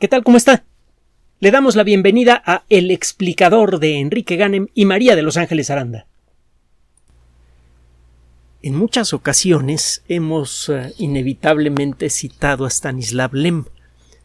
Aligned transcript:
¿Qué 0.00 0.08
tal? 0.08 0.24
¿Cómo 0.24 0.36
está? 0.36 0.64
Le 1.38 1.52
damos 1.52 1.76
la 1.76 1.84
bienvenida 1.84 2.42
a 2.44 2.64
El 2.68 2.90
explicador 2.90 3.78
de 3.78 4.00
Enrique 4.00 4.34
Ganem 4.34 4.66
y 4.74 4.86
María 4.86 5.14
de 5.14 5.22
Los 5.22 5.36
Ángeles 5.36 5.70
Aranda. 5.70 6.08
En 8.60 8.74
muchas 8.74 9.12
ocasiones 9.12 10.02
hemos 10.08 10.68
uh, 10.68 10.92
inevitablemente 10.98 12.10
citado 12.10 12.64
a 12.64 12.70
Stanislav 12.70 13.34
Lem, 13.34 13.66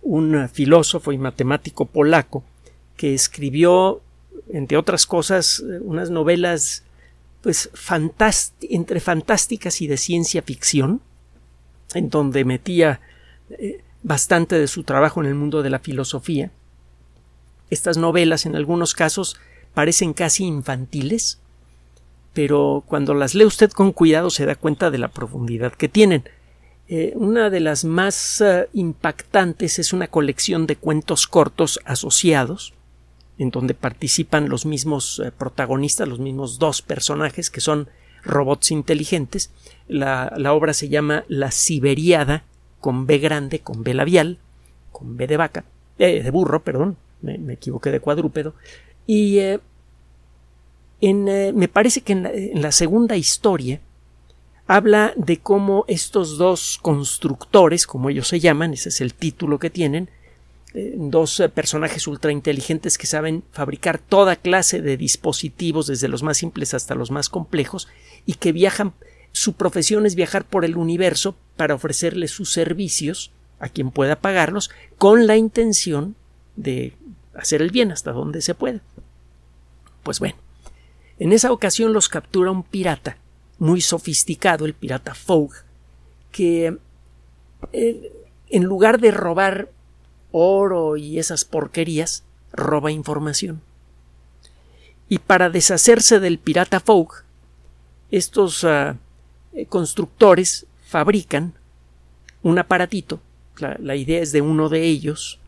un 0.01 0.49
filósofo 0.49 1.11
y 1.11 1.19
matemático 1.19 1.85
polaco 1.85 2.43
que 2.97 3.13
escribió, 3.13 4.01
entre 4.51 4.75
otras 4.75 5.05
cosas, 5.05 5.63
unas 5.81 6.09
novelas 6.09 6.83
pues 7.41 7.69
entre 8.61 8.99
fantásticas 8.99 9.81
y 9.81 9.87
de 9.87 9.97
ciencia 9.97 10.41
ficción, 10.41 11.01
en 11.93 12.09
donde 12.09 12.43
metía 12.43 13.01
eh, 13.51 13.83
bastante 14.03 14.57
de 14.57 14.67
su 14.67 14.83
trabajo 14.83 15.21
en 15.21 15.27
el 15.27 15.35
mundo 15.35 15.61
de 15.61 15.69
la 15.69 15.79
filosofía. 15.79 16.51
Estas 17.69 17.97
novelas 17.97 18.45
en 18.45 18.55
algunos 18.55 18.93
casos 18.93 19.37
parecen 19.73 20.13
casi 20.13 20.45
infantiles, 20.45 21.39
pero 22.33 22.83
cuando 22.87 23.13
las 23.13 23.35
lee 23.35 23.45
usted 23.45 23.71
con 23.71 23.91
cuidado 23.91 24.29
se 24.29 24.45
da 24.45 24.55
cuenta 24.55 24.91
de 24.91 24.97
la 24.97 25.09
profundidad 25.09 25.73
que 25.73 25.89
tienen. 25.89 26.23
Eh, 26.87 27.13
una 27.15 27.51
de 27.51 27.59
las 27.59 27.85
más 27.85 28.41
uh, 28.41 28.67
impactantes 28.73 29.77
es 29.77 29.93
una 29.93 30.07
colección 30.07 30.65
de 30.65 30.75
cuentos 30.75 31.27
cortos 31.27 31.79
asociados, 31.85 32.73
en 33.37 33.51
donde 33.51 33.75
participan 33.75 34.49
los 34.49 34.65
mismos 34.65 35.19
uh, 35.19 35.31
protagonistas, 35.37 36.07
los 36.07 36.19
mismos 36.19 36.57
dos 36.57 36.81
personajes 36.81 37.51
que 37.51 37.61
son 37.61 37.89
robots 38.23 38.71
inteligentes. 38.71 39.51
La 39.87 40.53
obra 40.53 40.73
se 40.73 40.89
llama 40.89 41.25
La 41.27 41.51
Siberiada 41.51 42.43
con 42.79 43.05
B 43.05 43.17
grande, 43.19 43.59
con 43.59 43.83
B 43.83 43.93
labial, 43.93 44.39
con 44.91 45.17
B 45.17 45.27
de 45.27 45.37
vaca, 45.37 45.65
eh, 45.97 46.23
de 46.23 46.31
burro, 46.31 46.63
perdón, 46.63 46.97
me, 47.21 47.53
equivoqué 47.53 47.91
de 47.91 47.99
cuadrúpedo, 47.99 48.53
y 49.05 49.39
eh, 49.39 49.59
en, 51.01 51.27
eh, 51.27 51.53
me 51.53 51.67
parece 51.67 52.01
que 52.01 52.13
en 52.13 52.61
la, 52.61 52.71
segunda 52.71 53.17
historia 53.17 53.81
habla 54.67 55.13
de 55.15 55.37
cómo 55.37 55.85
estos 55.87 56.37
dos 56.37 56.79
constructores, 56.81 57.87
como 57.87 58.09
ellos 58.09 58.27
se 58.27 58.39
llaman, 58.39 58.73
ese 58.73 58.89
es 58.89 59.01
el 59.01 59.13
título 59.13 59.59
que 59.59 59.69
tienen, 59.69 60.09
dos 60.71 61.41
personajes 61.55 62.05
ultra 62.05 62.31
inteligentes 62.31 62.99
que 62.99 63.07
saben 63.07 63.41
fabricar 63.51 63.97
toda 63.97 64.35
clase 64.35 64.83
de 64.83 64.97
dispositivos, 64.97 65.87
desde 65.87 66.07
los 66.07 66.21
más 66.21 66.37
simples 66.37 66.75
hasta 66.75 66.93
los 66.93 67.09
más 67.09 67.27
complejos, 67.27 67.87
y 68.27 68.35
que 68.35 68.51
viajan 68.51 68.93
su 69.31 69.53
profesión 69.53 70.05
es 70.05 70.15
viajar 70.15 70.45
por 70.45 70.65
el 70.65 70.77
universo 70.77 71.35
para 71.59 71.75
ofrecerle 71.75 72.29
sus 72.29 72.53
servicios 72.53 73.31
a 73.59 73.67
quien 73.67 73.91
pueda 73.91 74.21
pagarlos 74.21 74.71
con 74.97 75.27
la 75.27 75.35
intención 75.35 76.15
de 76.55 76.93
hacer 77.33 77.61
el 77.61 77.69
bien 77.69 77.91
hasta 77.91 78.13
donde 78.13 78.41
se 78.41 78.55
pueda. 78.55 78.79
Pues 80.03 80.19
bueno, 80.19 80.37
en 81.19 81.33
esa 81.33 81.51
ocasión 81.51 81.91
los 81.91 82.07
captura 82.07 82.49
un 82.49 82.63
pirata 82.63 83.17
muy 83.57 83.81
sofisticado, 83.81 84.65
el 84.65 84.73
pirata 84.73 85.13
Fogg, 85.13 85.51
que 86.31 86.77
eh, 87.73 88.13
en 88.49 88.63
lugar 88.63 89.01
de 89.01 89.11
robar 89.11 89.69
oro 90.31 90.95
y 90.95 91.19
esas 91.19 91.43
porquerías, 91.43 92.23
roba 92.53 92.89
información. 92.89 93.61
Y 95.09 95.17
para 95.17 95.49
deshacerse 95.49 96.21
del 96.21 96.39
pirata 96.39 96.79
Fogg, 96.79 97.25
estos 98.11 98.63
ah, 98.63 98.95
eh, 99.51 99.65
constructores 99.65 100.65
fabrican 100.89 101.53
un 102.41 102.57
aparatito, 102.57 103.21
la, 103.59 103.95
idea 103.95 104.21
es 104.21 104.31
de 104.31 104.41
uno 104.41 104.69
de 104.69 104.85
ellos, 104.85 105.39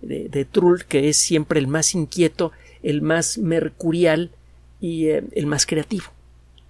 de, 0.00 0.44
Trull, 0.46 0.86
que 0.86 1.10
es 1.10 1.18
siempre 1.18 1.60
el 1.60 1.66
más 1.66 1.94
inquieto, 1.94 2.52
el 2.82 3.02
más 3.02 3.36
mercurial 3.36 4.30
y 4.80 5.08
eh, 5.08 5.22
el 5.32 5.46
más 5.46 5.66
creativo. 5.66 6.06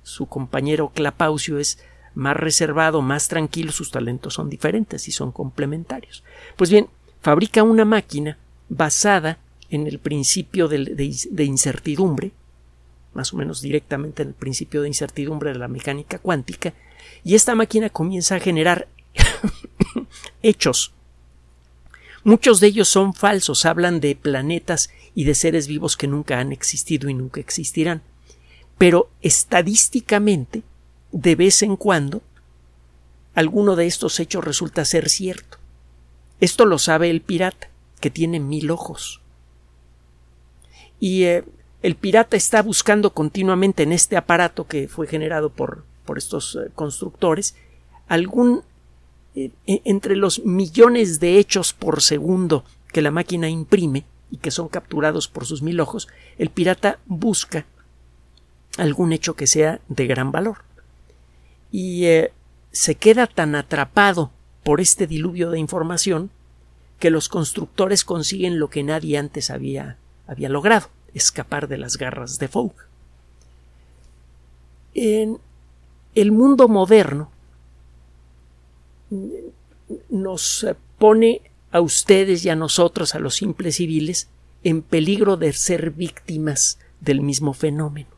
Su 0.03 0.27
compañero 0.27 0.91
Clapaucio 0.93 1.59
es 1.59 1.79
más 2.15 2.37
reservado, 2.37 3.01
más 3.01 3.29
tranquilo, 3.29 3.71
sus 3.71 3.93
talentos 3.93 4.35
son 4.35 4.51
diferentes 4.51 5.07
y 5.07 5.13
son 5.13 5.31
complementarios. 5.31 6.25
Pues 6.57 6.71
bien, 6.71 6.89
fabrica 7.21 7.63
una 7.63 7.85
máquina 7.85 8.39
basada 8.69 9.39
en 9.71 9.87
el 9.87 10.01
principio 10.01 10.67
de 10.67 11.45
incertidumbre, 11.45 12.33
más 13.15 13.33
o 13.33 13.37
menos 13.37 13.61
directamente 13.61 14.23
en 14.23 14.29
el 14.31 14.35
principio 14.35 14.83
de 14.83 14.89
incertidumbre 14.89 15.53
de 15.53 15.59
la 15.59 15.69
mecánica 15.69 16.19
cuántica, 16.19 16.73
y 17.27 17.35
esta 17.35 17.57
máquina 17.57 17.91
comienza 17.91 18.37
a 18.37 18.41
generar 18.41 18.87
hechos. 20.45 20.93
Muchos 22.23 22.61
de 22.61 22.69
ellos 22.69 22.89
son 22.89 23.15
falsos, 23.15 23.67
hablan 23.67 23.99
de 23.99 24.15
planetas 24.15 24.91
y 25.13 25.25
de 25.25 25.35
seres 25.35 25.67
vivos 25.67 25.97
que 25.97 26.07
nunca 26.07 26.39
han 26.39 26.53
existido 26.53 27.11
y 27.11 27.15
nunca 27.15 27.41
existirán. 27.41 28.03
Pero 28.79 29.11
estadísticamente, 29.23 30.63
de 31.11 31.35
vez 31.35 31.63
en 31.63 31.75
cuando, 31.75 32.23
alguno 33.35 33.75
de 33.75 33.89
estos 33.89 34.21
hechos 34.21 34.45
resulta 34.45 34.85
ser 34.85 35.09
cierto. 35.09 35.59
Esto 36.41 36.65
lo 36.65 36.79
sabe 36.79 37.11
el 37.11 37.23
pirata, 37.23 37.71
que 37.99 38.11
tiene 38.11 38.39
mil 38.39 38.71
ojos. 38.71 39.21
Y 41.01 41.25
eh, 41.25 41.43
el 41.83 41.97
pirata 41.97 42.37
está 42.37 42.63
buscando 42.63 43.13
continuamente 43.13 43.83
en 43.83 43.91
este 43.91 44.17
aparato 44.17 44.69
que 44.69 44.87
fue 44.87 45.09
generado 45.09 45.51
por, 45.51 45.85
por 46.07 46.17
estos 46.17 46.57
eh, 46.57 46.71
constructores 46.75 47.55
algún 48.09 48.63
eh, 49.35 49.51
e, 49.67 49.83
entre 49.85 50.17
los 50.17 50.45
millones 50.45 51.21
de 51.21 51.39
hechos 51.39 51.73
por 51.73 52.01
segundo 52.01 52.65
que 52.93 53.03
la 53.03 53.11
máquina 53.11 53.49
imprime 53.51 54.05
y 54.31 54.39
que 54.39 54.51
son 54.51 54.69
capturados 54.69 55.29
por 55.29 55.45
sus 55.45 55.63
mil 55.63 55.79
ojos, 55.81 56.09
el 56.39 56.51
pirata 56.51 56.99
busca 57.07 57.67
algún 58.79 59.13
hecho 59.13 59.35
que 59.35 59.47
sea 59.47 59.81
de 59.89 60.07
gran 60.07 60.33
valor. 60.33 60.59
Y 61.71 62.07
eh, 62.07 62.33
se 62.73 62.95
queda 62.95 63.27
tan 63.27 63.55
atrapado 63.55 64.31
por 64.65 64.81
este 64.81 65.07
diluvio 65.07 65.51
de 65.51 65.59
información 65.59 66.31
que 66.99 67.11
los 67.11 67.29
constructores 67.29 68.05
consiguen 68.05 68.59
lo 68.59 68.71
que 68.71 68.83
nadie 68.83 69.19
antes 69.19 69.51
había, 69.51 69.99
había 70.27 70.49
logrado 70.49 70.89
escapar 71.15 71.69
de 71.69 71.79
las 71.79 71.97
garras 71.99 72.39
de 72.39 72.49
Fogg. 72.49 72.75
En 74.95 75.39
el 76.17 76.33
mundo 76.33 76.67
moderno 76.67 77.31
nos 80.09 80.67
pone 80.99 81.43
a 81.71 81.81
ustedes 81.81 82.45
y 82.45 82.49
a 82.49 82.57
nosotros, 82.57 83.15
a 83.15 83.19
los 83.19 83.37
simples 83.37 83.77
civiles, 83.77 84.29
en 84.65 84.83
peligro 84.83 85.37
de 85.37 85.53
ser 85.53 85.91
víctimas 85.91 86.79
del 87.01 87.21
mismo 87.21 87.53
fenómeno. 87.53 88.09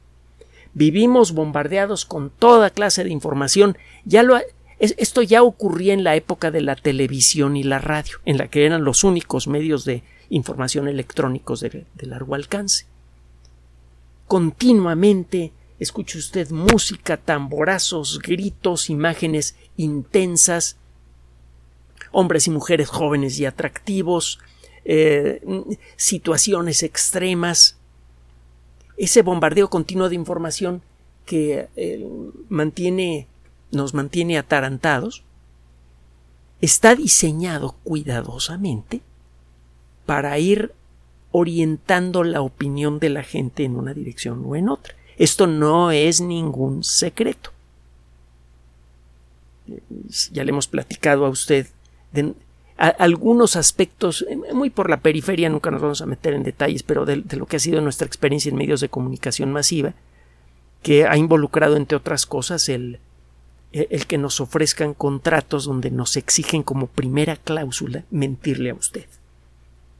Vivimos 0.74 1.32
bombardeados 1.32 2.04
con 2.04 2.30
toda 2.30 2.70
clase 2.70 3.04
de 3.04 3.10
información. 3.10 3.76
Ya 4.04 4.22
lo, 4.22 4.38
esto 4.78 5.22
ya 5.22 5.42
ocurría 5.42 5.92
en 5.92 6.04
la 6.04 6.14
época 6.14 6.50
de 6.50 6.60
la 6.60 6.76
televisión 6.76 7.56
y 7.56 7.64
la 7.64 7.78
radio, 7.78 8.18
en 8.24 8.38
la 8.38 8.48
que 8.48 8.64
eran 8.64 8.84
los 8.84 9.02
únicos 9.02 9.48
medios 9.48 9.84
de 9.84 10.04
información 10.30 10.86
electrónicos 10.86 11.60
de, 11.60 11.84
largo 12.02 12.34
alcance. 12.34 12.86
Continuamente 14.26 15.52
escuche 15.78 16.18
usted 16.18 16.50
música, 16.50 17.16
tamborazos, 17.16 18.18
gritos, 18.18 18.90
imágenes 18.90 19.56
intensas, 19.76 20.76
hombres 22.10 22.46
y 22.46 22.50
mujeres 22.50 22.88
jóvenes 22.88 23.38
y 23.38 23.46
atractivos, 23.46 24.40
eh, 24.84 25.40
situaciones 25.96 26.82
extremas, 26.82 27.76
ese 28.96 29.22
bombardeo 29.22 29.70
continuo 29.70 30.08
de 30.08 30.16
información 30.16 30.82
que 31.24 31.68
eh, 31.76 32.08
mantiene, 32.48 33.28
nos 33.70 33.94
mantiene 33.94 34.38
atarantados, 34.38 35.24
está 36.60 36.94
diseñado 36.96 37.76
cuidadosamente 37.84 39.02
para 40.06 40.38
ir 40.38 40.72
orientando 41.30 42.24
la 42.24 42.40
opinión 42.40 42.98
de 42.98 43.10
la 43.10 43.22
gente 43.22 43.64
en 43.64 43.76
una 43.76 43.94
dirección 43.94 44.42
o 44.46 44.56
en 44.56 44.68
otra. 44.68 44.97
Esto 45.18 45.46
no 45.46 45.90
es 45.90 46.20
ningún 46.20 46.84
secreto. 46.84 47.50
Ya 50.32 50.44
le 50.44 50.50
hemos 50.50 50.68
platicado 50.68 51.26
a 51.26 51.28
usted 51.28 51.66
de 52.12 52.34
algunos 52.78 53.56
aspectos, 53.56 54.24
muy 54.54 54.70
por 54.70 54.88
la 54.88 55.00
periferia, 55.00 55.48
nunca 55.48 55.72
nos 55.72 55.82
vamos 55.82 56.00
a 56.00 56.06
meter 56.06 56.32
en 56.32 56.44
detalles, 56.44 56.84
pero 56.84 57.04
de, 57.04 57.16
lo 57.16 57.46
que 57.46 57.56
ha 57.56 57.60
sido 57.60 57.80
nuestra 57.80 58.06
experiencia 58.06 58.50
en 58.50 58.56
medios 58.56 58.80
de 58.80 58.88
comunicación 58.88 59.52
masiva, 59.52 59.94
que 60.82 61.04
ha 61.04 61.16
involucrado, 61.16 61.76
entre 61.76 61.96
otras 61.96 62.24
cosas, 62.24 62.68
el, 62.68 63.00
el 63.72 64.06
que 64.06 64.16
nos 64.16 64.40
ofrezcan 64.40 64.94
contratos 64.94 65.64
donde 65.64 65.90
nos 65.90 66.16
exigen 66.16 66.62
como 66.62 66.86
primera 66.86 67.34
cláusula 67.34 68.04
mentirle 68.12 68.70
a 68.70 68.74
usted 68.74 69.06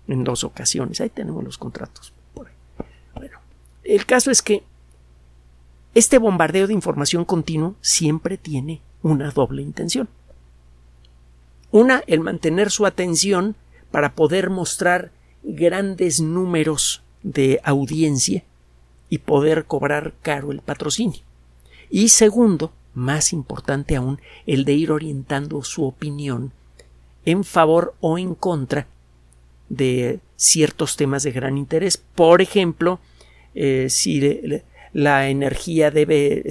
en 0.06 0.23
dos 0.23 0.44
ocasiones. 0.44 1.00
Ahí 1.00 1.11
tenemos 1.11 1.43
los 1.43 1.59
contratos. 1.59 2.12
Bueno, 2.35 3.41
el 3.82 4.06
caso 4.06 4.31
es 4.31 4.41
que 4.41 4.62
este 5.99 6.19
bombardeo 6.19 6.69
de 6.69 6.75
información 6.75 7.25
continuo 7.25 7.75
siempre 7.81 8.39
tiene 8.39 8.81
una 9.03 9.33
doble 9.33 9.62
intención. 9.62 10.09
Una, 11.73 12.05
el 12.06 12.21
mantener 12.21 12.71
su 12.71 12.87
atención 12.87 13.56
para 13.91 14.15
poder 14.15 14.49
mostrar 14.49 15.11
grandes 15.43 16.21
números 16.21 17.03
de 17.25 17.61
audiencia 17.65 18.45
y 19.09 19.19
poder 19.19 19.65
cobrar 19.65 20.15
caro 20.23 20.53
el 20.53 20.61
patrocinio. 20.61 21.23
Y 21.91 22.11
segundo, 22.11 22.73
más 22.95 23.33
importante 23.33 23.97
aún, 23.97 24.21
el 24.47 24.65
de 24.65 24.75
ir 24.75 24.93
orientando 24.93 25.65
su 25.65 25.85
opinión 25.85 26.53
en 27.25 27.43
favor 27.43 27.97
o 28.00 28.19
en 28.19 28.37
contra 28.37 28.87
de 29.69 30.21
ciertos 30.37 30.97
temas 30.97 31.25
de 31.25 31.33
gran 31.33 31.59
interés. 31.59 31.97
Por 31.97 32.41
ejemplo, 32.41 33.00
eh, 33.56 33.89
si 33.91 34.21
la 34.93 35.29
energía 35.29 35.90
debe 35.90 36.44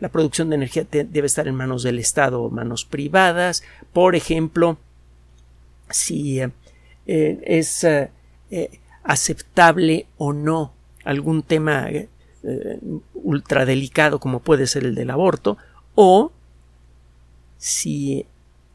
la 0.00 0.08
producción 0.08 0.50
de 0.50 0.56
energía 0.56 0.86
debe 0.90 1.26
estar 1.26 1.48
en 1.48 1.54
manos 1.54 1.82
del 1.82 1.98
Estado 1.98 2.42
o 2.42 2.50
manos 2.50 2.84
privadas. 2.84 3.62
Por 3.92 4.14
ejemplo, 4.14 4.78
si 5.90 6.40
eh, 6.40 6.50
es 7.06 7.84
eh, 7.84 8.10
aceptable 9.02 10.06
o 10.16 10.32
no 10.32 10.72
algún 11.04 11.42
tema 11.42 11.88
ultra 13.14 13.64
delicado 13.66 14.20
como 14.20 14.40
puede 14.40 14.66
ser 14.66 14.84
el 14.84 14.94
del 14.94 15.10
aborto 15.10 15.58
o 15.94 16.32
si 17.58 18.24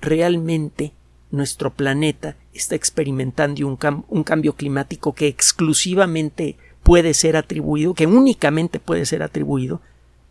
realmente 0.01 0.91
nuestro 1.31 1.73
planeta 1.73 2.35
está 2.53 2.75
experimentando 2.75 3.65
un, 3.65 4.05
un, 4.07 4.23
cambio 4.23 4.53
climático 4.53 5.13
que 5.13 5.27
exclusivamente 5.27 6.57
puede 6.83 7.13
ser 7.13 7.37
atribuido, 7.37 7.93
que 7.93 8.05
únicamente 8.05 8.79
puede 8.79 9.05
ser 9.05 9.23
atribuido 9.23 9.81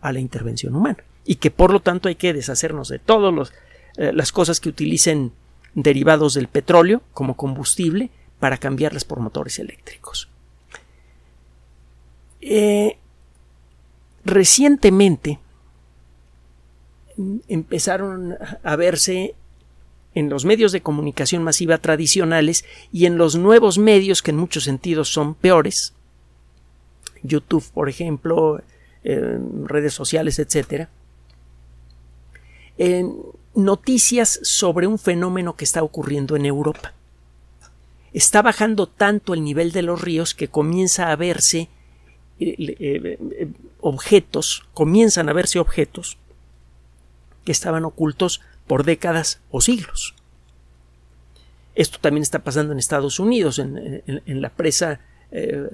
a 0.00 0.12
la 0.12 0.20
intervención 0.20 0.74
humana 0.74 1.02
y 1.24 1.36
que 1.36 1.50
por 1.50 1.72
lo 1.72 1.80
tanto 1.80 2.08
hay 2.08 2.16
que 2.16 2.32
deshacernos 2.32 2.88
de 2.88 2.98
todas 2.98 3.52
eh, 3.96 4.12
las 4.12 4.32
cosas 4.32 4.60
que 4.60 4.68
utilicen 4.68 5.32
derivados 5.74 6.34
del 6.34 6.48
petróleo 6.48 7.02
como 7.12 7.34
combustible 7.34 8.10
para 8.38 8.58
cambiarlas 8.58 9.04
por 9.04 9.20
motores 9.20 9.58
eléctricos. 9.58 10.28
Eh, 12.40 12.98
recientemente 14.24 15.38
empezaron 17.48 18.36
a 18.62 18.76
verse 18.76 19.34
en 20.14 20.28
los 20.28 20.44
medios 20.44 20.72
de 20.72 20.82
comunicación 20.82 21.42
masiva 21.42 21.78
tradicionales 21.78 22.64
y 22.92 23.06
en 23.06 23.16
los 23.16 23.36
nuevos 23.36 23.78
medios 23.78 24.22
que 24.22 24.32
en 24.32 24.38
muchos 24.38 24.64
sentidos 24.64 25.08
son 25.08 25.34
peores, 25.34 25.94
YouTube, 27.22 27.64
por 27.72 27.88
ejemplo, 27.88 28.60
redes 29.04 29.94
sociales, 29.94 30.40
en 32.78 33.16
noticias 33.54 34.40
sobre 34.42 34.86
un 34.86 34.98
fenómeno 34.98 35.56
que 35.56 35.64
está 35.64 35.82
ocurriendo 35.82 36.36
en 36.36 36.46
Europa. 36.46 36.94
Está 38.12 38.42
bajando 38.42 38.86
tanto 38.86 39.34
el 39.34 39.42
nivel 39.42 39.72
de 39.72 39.82
los 39.82 40.00
ríos 40.00 40.34
que 40.34 40.48
comienza 40.48 41.10
a 41.10 41.16
verse 41.16 41.68
eh, 42.40 42.56
eh, 42.58 43.18
eh, 43.20 43.48
objetos, 43.80 44.64
comienzan 44.74 45.28
a 45.28 45.32
verse 45.32 45.58
objetos 45.58 46.18
que 47.44 47.52
estaban 47.52 47.84
ocultos 47.84 48.40
por 48.66 48.84
décadas 48.84 49.40
o 49.50 49.60
siglos. 49.60 50.14
Esto 51.74 51.98
también 52.00 52.22
está 52.22 52.40
pasando 52.40 52.72
en 52.72 52.78
Estados 52.78 53.18
Unidos, 53.18 53.58
en, 53.58 54.42
la 54.42 54.50
presa, 54.50 55.00
eh, 55.32 55.70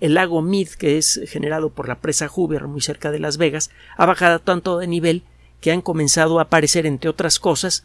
el, 0.00 0.14
lago 0.14 0.40
Mead, 0.40 0.68
que 0.68 0.96
es 0.96 1.20
generado 1.26 1.70
por 1.70 1.88
la 1.88 1.98
presa 1.98 2.28
Hoover, 2.28 2.68
muy 2.68 2.80
cerca 2.80 3.10
de 3.10 3.18
Las 3.18 3.38
Vegas, 3.38 3.70
ha 3.96 4.06
bajado 4.06 4.38
tanto 4.38 4.78
de 4.78 4.86
nivel 4.86 5.24
que 5.60 5.72
han 5.72 5.82
comenzado 5.82 6.38
a 6.38 6.42
aparecer, 6.42 6.86
entre 6.86 7.10
otras 7.10 7.40
cosas, 7.40 7.84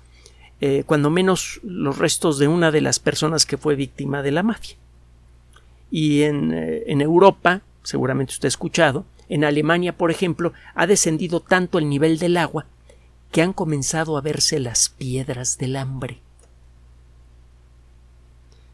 eh, 0.62 0.84
cuando 0.86 1.10
menos 1.10 1.60
los 1.64 1.98
restos 1.98 2.38
de 2.38 2.48
una 2.48 2.72
de 2.72 2.82
las 2.82 3.00
personas 3.00 3.46
que 3.48 3.58
fue 3.58 3.76
víctima 3.76 4.22
de 4.22 4.32
la 4.32 4.44
mafia. 4.44 4.78
Y 5.90 6.22
en, 6.22 6.54
eh, 6.54 6.84
en 6.86 7.02
Europa, 7.02 7.62
seguramente 7.82 8.34
usted 8.34 8.46
ha 8.46 8.50
escuchado, 8.50 9.06
en 9.28 9.44
Alemania, 9.44 9.98
por 9.98 10.12
ejemplo, 10.12 10.54
ha 10.76 10.86
descendido 10.86 11.40
tanto 11.40 11.80
el 11.80 11.90
nivel 11.90 12.20
del 12.20 12.38
agua 12.38 12.68
que 13.32 13.42
han 13.42 13.54
comenzado 13.54 14.16
a 14.16 14.22
verse 14.22 14.60
las 14.60 14.90
piedras 14.90 15.58
del 15.58 15.76
hambre. 15.76 16.22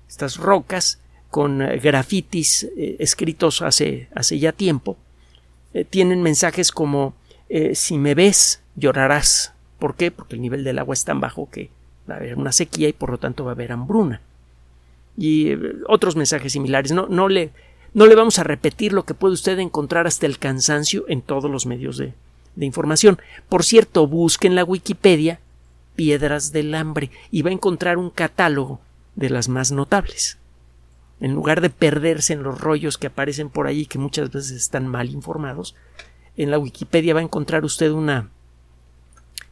Estas 0.09 0.35
rocas 0.35 0.99
con 1.31 1.61
eh, 1.61 1.79
grafitis 1.79 2.69
eh, 2.77 2.97
escritos 2.99 3.63
hace, 3.63 4.09
hace, 4.13 4.37
ya 4.37 4.51
tiempo 4.51 4.97
eh, 5.73 5.85
tienen 5.85 6.21
mensajes 6.21 6.71
como 6.71 7.15
si 7.73 7.97
me 7.97 8.15
ves 8.15 8.61
llorarás. 8.77 9.51
¿Por 9.77 9.95
qué? 9.95 10.09
Porque 10.09 10.35
el 10.35 10.41
nivel 10.41 10.63
del 10.63 10.79
agua 10.79 10.93
es 10.93 11.03
tan 11.03 11.19
bajo 11.19 11.49
que 11.51 11.69
va 12.09 12.13
a 12.13 12.17
haber 12.17 12.37
una 12.37 12.53
sequía 12.53 12.87
y 12.87 12.93
por 12.93 13.09
lo 13.09 13.17
tanto 13.17 13.43
va 13.43 13.51
a 13.51 13.55
haber 13.55 13.73
hambruna. 13.73 14.21
Y 15.17 15.51
otros 15.89 16.15
mensajes 16.15 16.53
similares. 16.53 16.93
No, 16.93 17.07
no, 17.09 17.27
le, 17.27 17.51
no 17.93 18.05
le 18.05 18.15
vamos 18.15 18.39
a 18.39 18.45
repetir 18.45 18.93
lo 18.93 19.03
que 19.03 19.13
puede 19.13 19.33
usted 19.33 19.59
encontrar 19.59 20.07
hasta 20.07 20.27
el 20.27 20.39
cansancio 20.39 21.03
en 21.09 21.21
todos 21.21 21.51
los 21.51 21.65
medios 21.65 21.97
de, 21.97 22.13
de 22.55 22.65
información. 22.65 23.19
Por 23.49 23.65
cierto, 23.65 24.07
busque 24.07 24.47
en 24.47 24.55
la 24.55 24.63
Wikipedia 24.63 25.41
piedras 25.97 26.53
del 26.53 26.73
hambre 26.73 27.11
y 27.31 27.41
va 27.41 27.49
a 27.49 27.53
encontrar 27.53 27.97
un 27.97 28.11
catálogo 28.11 28.79
de 29.15 29.29
las 29.29 29.49
más 29.49 29.73
notables. 29.73 30.37
En 31.21 31.33
lugar 31.33 31.61
de 31.61 31.69
perderse 31.69 32.33
en 32.33 32.43
los 32.43 32.59
rollos 32.59 32.97
que 32.97 33.07
aparecen 33.07 33.49
por 33.49 33.67
ahí 33.67 33.85
que 33.85 33.99
muchas 33.99 34.31
veces 34.31 34.51
están 34.51 34.87
mal 34.87 35.09
informados, 35.11 35.75
en 36.35 36.51
la 36.51 36.59
Wikipedia 36.59 37.13
va 37.13 37.19
a 37.19 37.23
encontrar 37.23 37.63
usted 37.63 37.91
una 37.91 38.29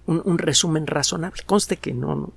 un, 0.08 0.38
resumen 0.40 0.88
razonable. 0.88 1.44
Conste 1.46 1.78
que 1.78 1.94
no, 1.94 2.16
no, 2.16 2.34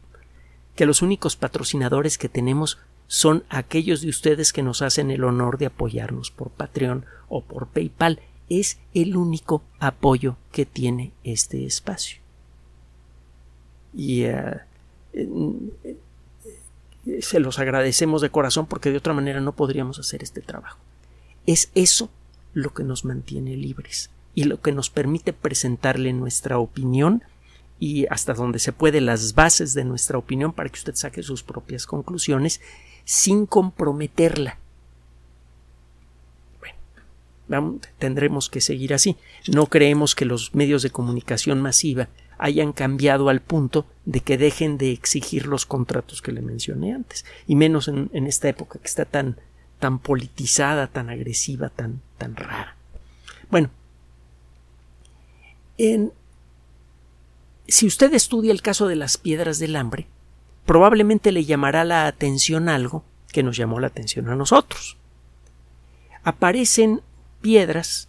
que 0.76 0.86
los 0.86 1.02
únicos 1.02 1.36
patrocinadores 1.36 2.18
que 2.18 2.28
tenemos 2.28 2.78
son 3.06 3.44
aquellos 3.48 4.02
de 4.02 4.08
ustedes 4.08 4.52
que 4.52 4.62
nos 4.62 4.82
hacen 4.82 5.10
el 5.10 5.24
honor 5.24 5.58
de 5.58 5.66
apoyarnos 5.66 6.30
por 6.30 6.50
Patreon 6.50 7.06
o 7.28 7.42
por 7.42 7.66
PayPal 7.68 8.20
es 8.48 8.78
el 8.94 9.16
único 9.16 9.62
apoyo 9.78 10.36
que 10.50 10.66
tiene 10.66 11.12
este 11.24 11.64
espacio. 11.64 12.20
Y 13.94 14.24
eh, 14.24 14.60
se 17.20 17.40
los 17.40 17.58
agradecemos 17.58 18.22
de 18.22 18.30
corazón 18.30 18.66
porque 18.66 18.90
de 18.90 18.98
otra 18.98 19.12
manera 19.12 19.40
no 19.40 19.52
podríamos 19.52 19.98
hacer 19.98 20.22
este 20.22 20.40
trabajo. 20.40 20.78
Es 21.46 21.70
eso 21.74 22.10
lo 22.54 22.72
que 22.72 22.84
nos 22.84 23.04
mantiene 23.04 23.56
libres 23.56 24.10
y 24.34 24.44
lo 24.44 24.60
que 24.60 24.72
nos 24.72 24.90
permite 24.90 25.32
presentarle 25.32 26.12
nuestra 26.12 26.58
opinión 26.58 27.22
y 27.78 28.06
hasta 28.06 28.34
donde 28.34 28.58
se 28.58 28.72
puede 28.72 29.00
las 29.00 29.34
bases 29.34 29.74
de 29.74 29.84
nuestra 29.84 30.18
opinión 30.18 30.52
para 30.52 30.68
que 30.68 30.78
usted 30.78 30.94
saque 30.94 31.22
sus 31.22 31.42
propias 31.42 31.86
conclusiones 31.86 32.60
sin 33.04 33.46
comprometerla 33.46 34.58
tendremos 37.98 38.48
que 38.48 38.60
seguir 38.60 38.94
así. 38.94 39.16
No 39.48 39.66
creemos 39.66 40.14
que 40.14 40.24
los 40.24 40.54
medios 40.54 40.82
de 40.82 40.90
comunicación 40.90 41.60
masiva 41.60 42.08
hayan 42.42 42.72
cambiado 42.72 43.28
al 43.28 43.40
punto 43.40 43.86
de 44.04 44.20
que 44.20 44.36
dejen 44.36 44.76
de 44.76 44.90
exigir 44.90 45.46
los 45.46 45.64
contratos 45.64 46.20
que 46.22 46.32
le 46.32 46.42
mencioné 46.42 46.92
antes, 46.92 47.24
y 47.46 47.54
menos 47.54 47.86
en, 47.86 48.10
esta 48.26 48.48
época 48.48 48.80
que 48.80 48.88
está 48.88 49.04
tan, 49.04 49.36
tan 49.78 50.00
politizada, 50.00 50.88
tan 50.88 51.08
agresiva, 51.08 51.68
tan, 51.68 52.02
tan 52.18 52.34
rara. 52.34 52.76
Bueno, 53.48 53.70
si 57.68 57.86
usted 57.86 58.12
estudia 58.12 58.50
el 58.50 58.60
caso 58.60 58.88
de 58.88 58.96
las 58.96 59.18
piedras 59.18 59.60
del 59.60 59.76
hambre, 59.76 60.08
probablemente 60.66 61.30
le 61.30 61.44
llamará 61.44 61.84
la 61.84 62.08
atención 62.08 62.68
algo 62.68 63.04
que 63.30 63.44
nos 63.44 63.56
llamó 63.56 63.78
la 63.78 63.86
atención 63.86 64.28
a 64.28 64.34
nosotros. 64.34 64.96
Aparecen 66.24 67.02
piedras 67.40 68.08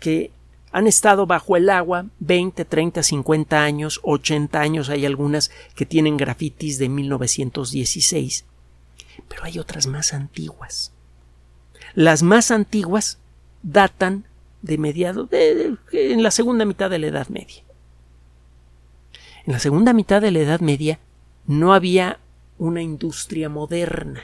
que 0.00 0.32
han 0.72 0.86
estado 0.86 1.26
bajo 1.26 1.56
el 1.56 1.68
agua 1.68 2.06
20, 2.20 2.64
30, 2.64 3.02
50 3.02 3.62
años, 3.62 4.00
80 4.02 4.60
años, 4.60 4.88
hay 4.88 5.06
algunas 5.06 5.50
que 5.74 5.86
tienen 5.86 6.16
grafitis 6.16 6.78
de 6.78 6.88
1916, 6.88 8.44
pero 9.28 9.44
hay 9.44 9.58
otras 9.58 9.86
más 9.86 10.12
antiguas. 10.14 10.92
Las 11.94 12.22
más 12.22 12.50
antiguas 12.50 13.18
datan 13.62 14.24
de 14.62 14.78
mediados 14.78 15.28
de, 15.30 15.76
en 15.92 16.22
la 16.22 16.30
segunda 16.30 16.64
mitad 16.64 16.90
de 16.90 16.98
la 16.98 17.08
Edad 17.08 17.28
Media. 17.28 17.62
En 19.46 19.52
la 19.52 19.58
segunda 19.58 19.92
mitad 19.92 20.20
de 20.20 20.30
la 20.30 20.40
Edad 20.40 20.60
Media 20.60 21.00
no 21.46 21.74
había 21.74 22.20
una 22.58 22.82
industria 22.82 23.48
moderna. 23.48 24.22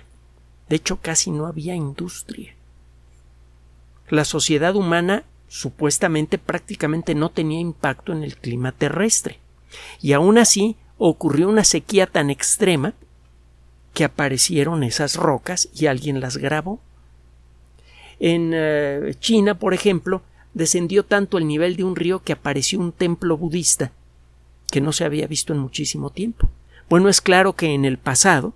De 0.68 0.76
hecho, 0.76 0.98
casi 1.00 1.30
no 1.30 1.46
había 1.46 1.74
industria 1.74 2.56
la 4.10 4.24
sociedad 4.24 4.76
humana 4.76 5.24
supuestamente 5.56 6.36
prácticamente 6.36 7.14
no 7.14 7.30
tenía 7.30 7.60
impacto 7.60 8.12
en 8.12 8.22
el 8.22 8.36
clima 8.36 8.72
terrestre. 8.72 9.38
Y 10.02 10.12
aún 10.12 10.36
así 10.36 10.76
ocurrió 10.98 11.48
una 11.48 11.64
sequía 11.64 12.06
tan 12.06 12.28
extrema 12.28 12.92
que 13.94 14.04
aparecieron 14.04 14.82
esas 14.82 15.16
rocas 15.16 15.70
y 15.74 15.86
alguien 15.86 16.20
las 16.20 16.36
grabó. 16.36 16.78
En 18.20 18.52
eh, 18.54 19.14
China, 19.18 19.58
por 19.58 19.72
ejemplo, 19.72 20.22
descendió 20.52 21.04
tanto 21.04 21.38
el 21.38 21.46
nivel 21.46 21.76
de 21.76 21.84
un 21.84 21.96
río 21.96 22.22
que 22.22 22.34
apareció 22.34 22.78
un 22.78 22.92
templo 22.92 23.38
budista 23.38 23.92
que 24.70 24.82
no 24.82 24.92
se 24.92 25.04
había 25.04 25.26
visto 25.26 25.54
en 25.54 25.58
muchísimo 25.58 26.10
tiempo. 26.10 26.50
Bueno, 26.90 27.08
es 27.08 27.22
claro 27.22 27.54
que 27.54 27.72
en 27.72 27.84
el 27.86 27.96
pasado 27.96 28.52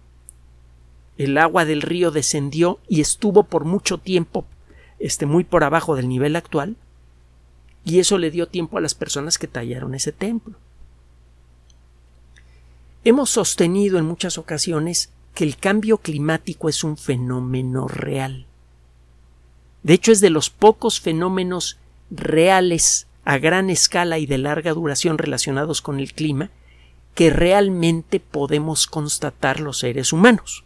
el 1.17 1.39
agua 1.39 1.65
del 1.65 1.81
río 1.81 2.11
descendió 2.11 2.79
y 2.89 3.01
estuvo 3.01 3.45
por 3.45 3.65
mucho 3.65 3.99
tiempo 3.99 4.45
este, 4.99 5.25
muy 5.25 5.45
por 5.45 5.65
abajo 5.65 5.97
del 5.97 6.09
nivel 6.09 6.37
actual, 6.37 6.77
y 7.85 7.99
eso 7.99 8.19
le 8.19 8.31
dio 8.31 8.49
tiempo 8.49 8.79
a 8.79 8.81
las 8.81 8.95
personas 8.95 9.39
que 9.39 9.47
tallaron 9.47 9.95
ese 9.95 10.13
templo. 10.13 10.57
Hemos 13.05 13.31
sostenido 13.31 13.99
en 13.99 14.05
muchas 14.05 14.37
ocasiones 14.37 15.11
que 15.35 15.45
el 15.45 15.57
cambio 15.57 15.99
climático 15.99 16.69
es 16.69 16.85
un 16.85 16.97
fenómeno 16.97 17.89
real. 17.89 18.47
De 19.83 19.95
hecho, 19.95 20.13
es 20.13 20.21
de 20.21 20.31
los 20.31 20.51
pocos 20.51 21.01
fenómenos 21.01 21.79
reales 22.11 23.07
a 23.25 23.39
gran 23.39 23.71
escala 23.71 24.19
y 24.19 24.27
de 24.27 24.39
larga 24.39 24.73
duración 24.73 25.17
relacionados 25.17 25.81
con 25.81 25.99
el 25.99 26.13
clima 26.13 26.51
que 27.15 27.31
realmente 27.31 28.21
podemos 28.21 28.87
constatar 28.87 29.61
los 29.61 29.79
seres 29.79 30.13
humanos. 30.13 30.65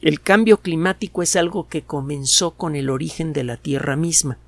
El 0.00 0.20
cambio 0.20 0.58
climático 0.58 1.22
es 1.22 1.36
algo 1.36 1.68
que 1.68 1.82
comenzó 1.82 2.52
con 2.52 2.74
el 2.74 2.88
origen 2.90 3.32
de 3.32 3.44
la 3.44 3.56
Tierra 3.56 3.96
misma. 3.96 4.38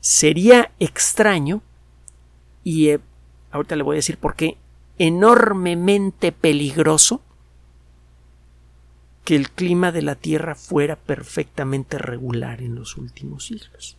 Sería 0.00 0.72
extraño, 0.78 1.62
y 2.64 2.88
eh, 2.88 3.00
ahorita 3.50 3.76
le 3.76 3.82
voy 3.82 3.94
a 3.94 3.96
decir 3.96 4.18
por 4.18 4.34
qué, 4.34 4.56
enormemente 4.98 6.32
peligroso 6.32 7.22
que 9.24 9.36
el 9.36 9.50
clima 9.50 9.92
de 9.92 10.02
la 10.02 10.14
Tierra 10.14 10.54
fuera 10.54 10.96
perfectamente 10.96 11.98
regular 11.98 12.62
en 12.62 12.74
los 12.74 12.96
últimos 12.96 13.46
siglos. 13.46 13.96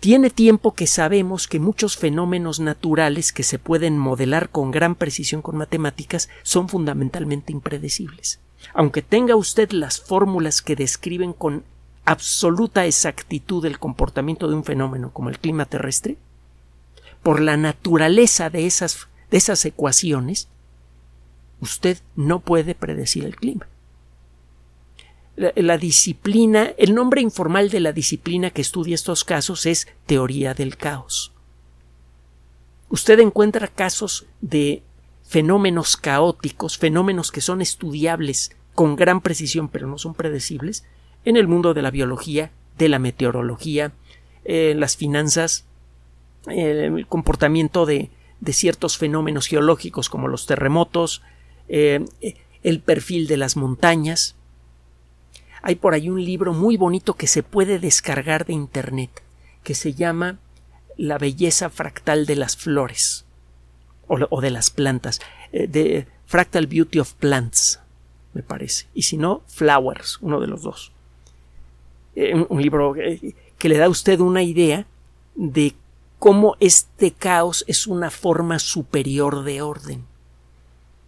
Tiene 0.00 0.28
tiempo 0.28 0.74
que 0.74 0.86
sabemos 0.86 1.48
que 1.48 1.60
muchos 1.60 1.96
fenómenos 1.96 2.60
naturales 2.60 3.32
que 3.32 3.42
se 3.42 3.58
pueden 3.58 3.98
modelar 3.98 4.50
con 4.50 4.70
gran 4.70 4.96
precisión 4.96 5.40
con 5.40 5.56
matemáticas 5.56 6.28
son 6.42 6.68
fundamentalmente 6.68 7.52
impredecibles. 7.52 8.38
Aunque 8.74 9.00
tenga 9.00 9.34
usted 9.34 9.70
las 9.70 10.00
fórmulas 10.00 10.60
que 10.60 10.76
describen 10.76 11.32
con 11.32 11.64
absoluta 12.04 12.86
exactitud 12.86 13.64
el 13.64 13.78
comportamiento 13.78 14.48
de 14.48 14.54
un 14.54 14.64
fenómeno 14.64 15.10
como 15.12 15.30
el 15.30 15.38
clima 15.38 15.64
terrestre, 15.64 16.16
por 17.22 17.40
la 17.40 17.56
naturaleza 17.56 18.50
de 18.50 18.66
esas, 18.66 19.08
de 19.30 19.38
esas 19.38 19.64
ecuaciones, 19.64 20.48
usted 21.60 21.98
no 22.16 22.40
puede 22.40 22.74
predecir 22.74 23.24
el 23.24 23.36
clima. 23.36 23.66
La, 25.36 25.78
disciplina, 25.78 26.70
el 26.78 26.94
nombre 26.94 27.20
informal 27.20 27.68
de 27.68 27.80
la 27.80 27.92
disciplina 27.92 28.50
que 28.50 28.60
estudia 28.60 28.94
estos 28.94 29.24
casos 29.24 29.66
es 29.66 29.88
teoría 30.06 30.54
del 30.54 30.76
caos. 30.76 31.32
Usted 32.88 33.18
encuentra 33.18 33.66
casos 33.66 34.26
de 34.40 34.84
fenómenos 35.24 35.96
caóticos, 35.96 36.78
fenómenos 36.78 37.32
que 37.32 37.40
son 37.40 37.62
estudiables 37.62 38.52
con 38.74 38.94
gran 38.94 39.20
precisión 39.20 39.68
pero 39.68 39.88
no 39.88 39.98
son 39.98 40.14
predecibles, 40.14 40.84
en 41.24 41.36
el 41.36 41.48
mundo 41.48 41.74
de 41.74 41.82
la 41.82 41.90
biología, 41.90 42.50
de 42.78 42.88
la 42.88 42.98
meteorología, 42.98 43.92
las 44.44 44.96
finanzas, 44.96 45.64
el 46.46 47.06
comportamiento 47.06 47.86
de, 47.86 48.10
de 48.44 48.52
ciertos 48.52 48.98
fenómenos 48.98 49.46
geológicos 49.46 50.10
como 50.10 50.28
los 50.28 50.46
terremotos, 50.46 51.22
eh, 51.68 52.04
el 52.62 52.80
perfil 52.80 53.26
de 53.26 53.38
las 53.38 53.56
montañas. 53.56 54.36
Hay 55.62 55.76
por 55.76 55.94
ahí 55.94 56.10
un 56.10 56.22
libro 56.22 56.52
muy 56.52 56.76
bonito 56.76 57.14
que 57.14 57.26
se 57.26 57.42
puede 57.42 57.78
descargar 57.78 58.44
de 58.44 58.52
Internet, 58.52 59.22
que 59.62 59.74
se 59.74 59.94
llama 59.94 60.38
La 60.96 61.16
belleza 61.16 61.70
fractal 61.70 62.26
de 62.26 62.36
las 62.36 62.56
flores 62.56 63.24
o, 64.06 64.40
de 64.42 64.50
las 64.50 64.68
plantas, 64.68 65.20
eh, 65.52 65.66
de 65.66 66.06
Fractal 66.26 66.66
Beauty 66.66 66.98
of 66.98 67.14
Plants, 67.14 67.80
me 68.34 68.42
parece. 68.42 68.86
Y 68.92 69.02
si 69.02 69.16
no, 69.16 69.42
Flowers, 69.46 70.18
uno 70.20 70.40
de 70.40 70.46
los 70.46 70.62
dos. 70.62 70.92
Eh, 72.16 72.46
un, 72.48 72.62
libro 72.62 72.94
que 72.94 73.68
le 73.68 73.78
da 73.78 73.86
a 73.86 73.90
usted 73.90 74.20
una 74.20 74.42
idea 74.42 74.86
de 75.34 75.74
cómo 76.18 76.56
este 76.60 77.10
caos 77.10 77.64
es 77.66 77.86
una 77.86 78.10
forma 78.10 78.58
superior 78.58 79.42
de 79.42 79.62
orden 79.62 80.04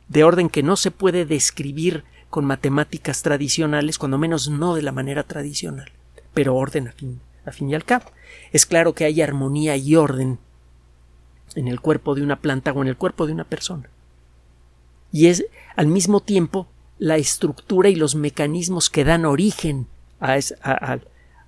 de 0.08 0.24
orden 0.24 0.48
que 0.48 0.62
no 0.62 0.76
se 0.76 0.90
puede 0.90 1.24
describir 1.24 2.04
con 2.30 2.44
matemáticas 2.44 3.22
tradicionales, 3.22 3.98
cuando 3.98 4.18
menos 4.18 4.48
no 4.48 4.74
de 4.74 4.82
la 4.82 4.92
manera 4.92 5.22
tradicional, 5.22 5.92
pero 6.34 6.54
orden 6.54 6.88
a 6.88 6.92
fin, 6.92 7.20
a 7.44 7.52
fin 7.52 7.70
y 7.70 7.74
al 7.74 7.84
cabo. 7.84 8.06
Es 8.52 8.66
claro 8.66 8.94
que 8.94 9.04
hay 9.04 9.22
armonía 9.22 9.76
y 9.76 9.96
orden 9.96 10.38
en 11.54 11.68
el 11.68 11.80
cuerpo 11.80 12.14
de 12.14 12.22
una 12.22 12.40
planta 12.40 12.72
o 12.72 12.82
en 12.82 12.88
el 12.88 12.96
cuerpo 12.96 13.26
de 13.26 13.32
una 13.32 13.44
persona. 13.44 13.88
Y 15.12 15.28
es 15.28 15.46
al 15.76 15.86
mismo 15.86 16.20
tiempo 16.20 16.66
la 16.98 17.16
estructura 17.16 17.88
y 17.88 17.94
los 17.94 18.14
mecanismos 18.14 18.90
que 18.90 19.04
dan 19.04 19.24
origen 19.24 19.86
a, 20.20 20.98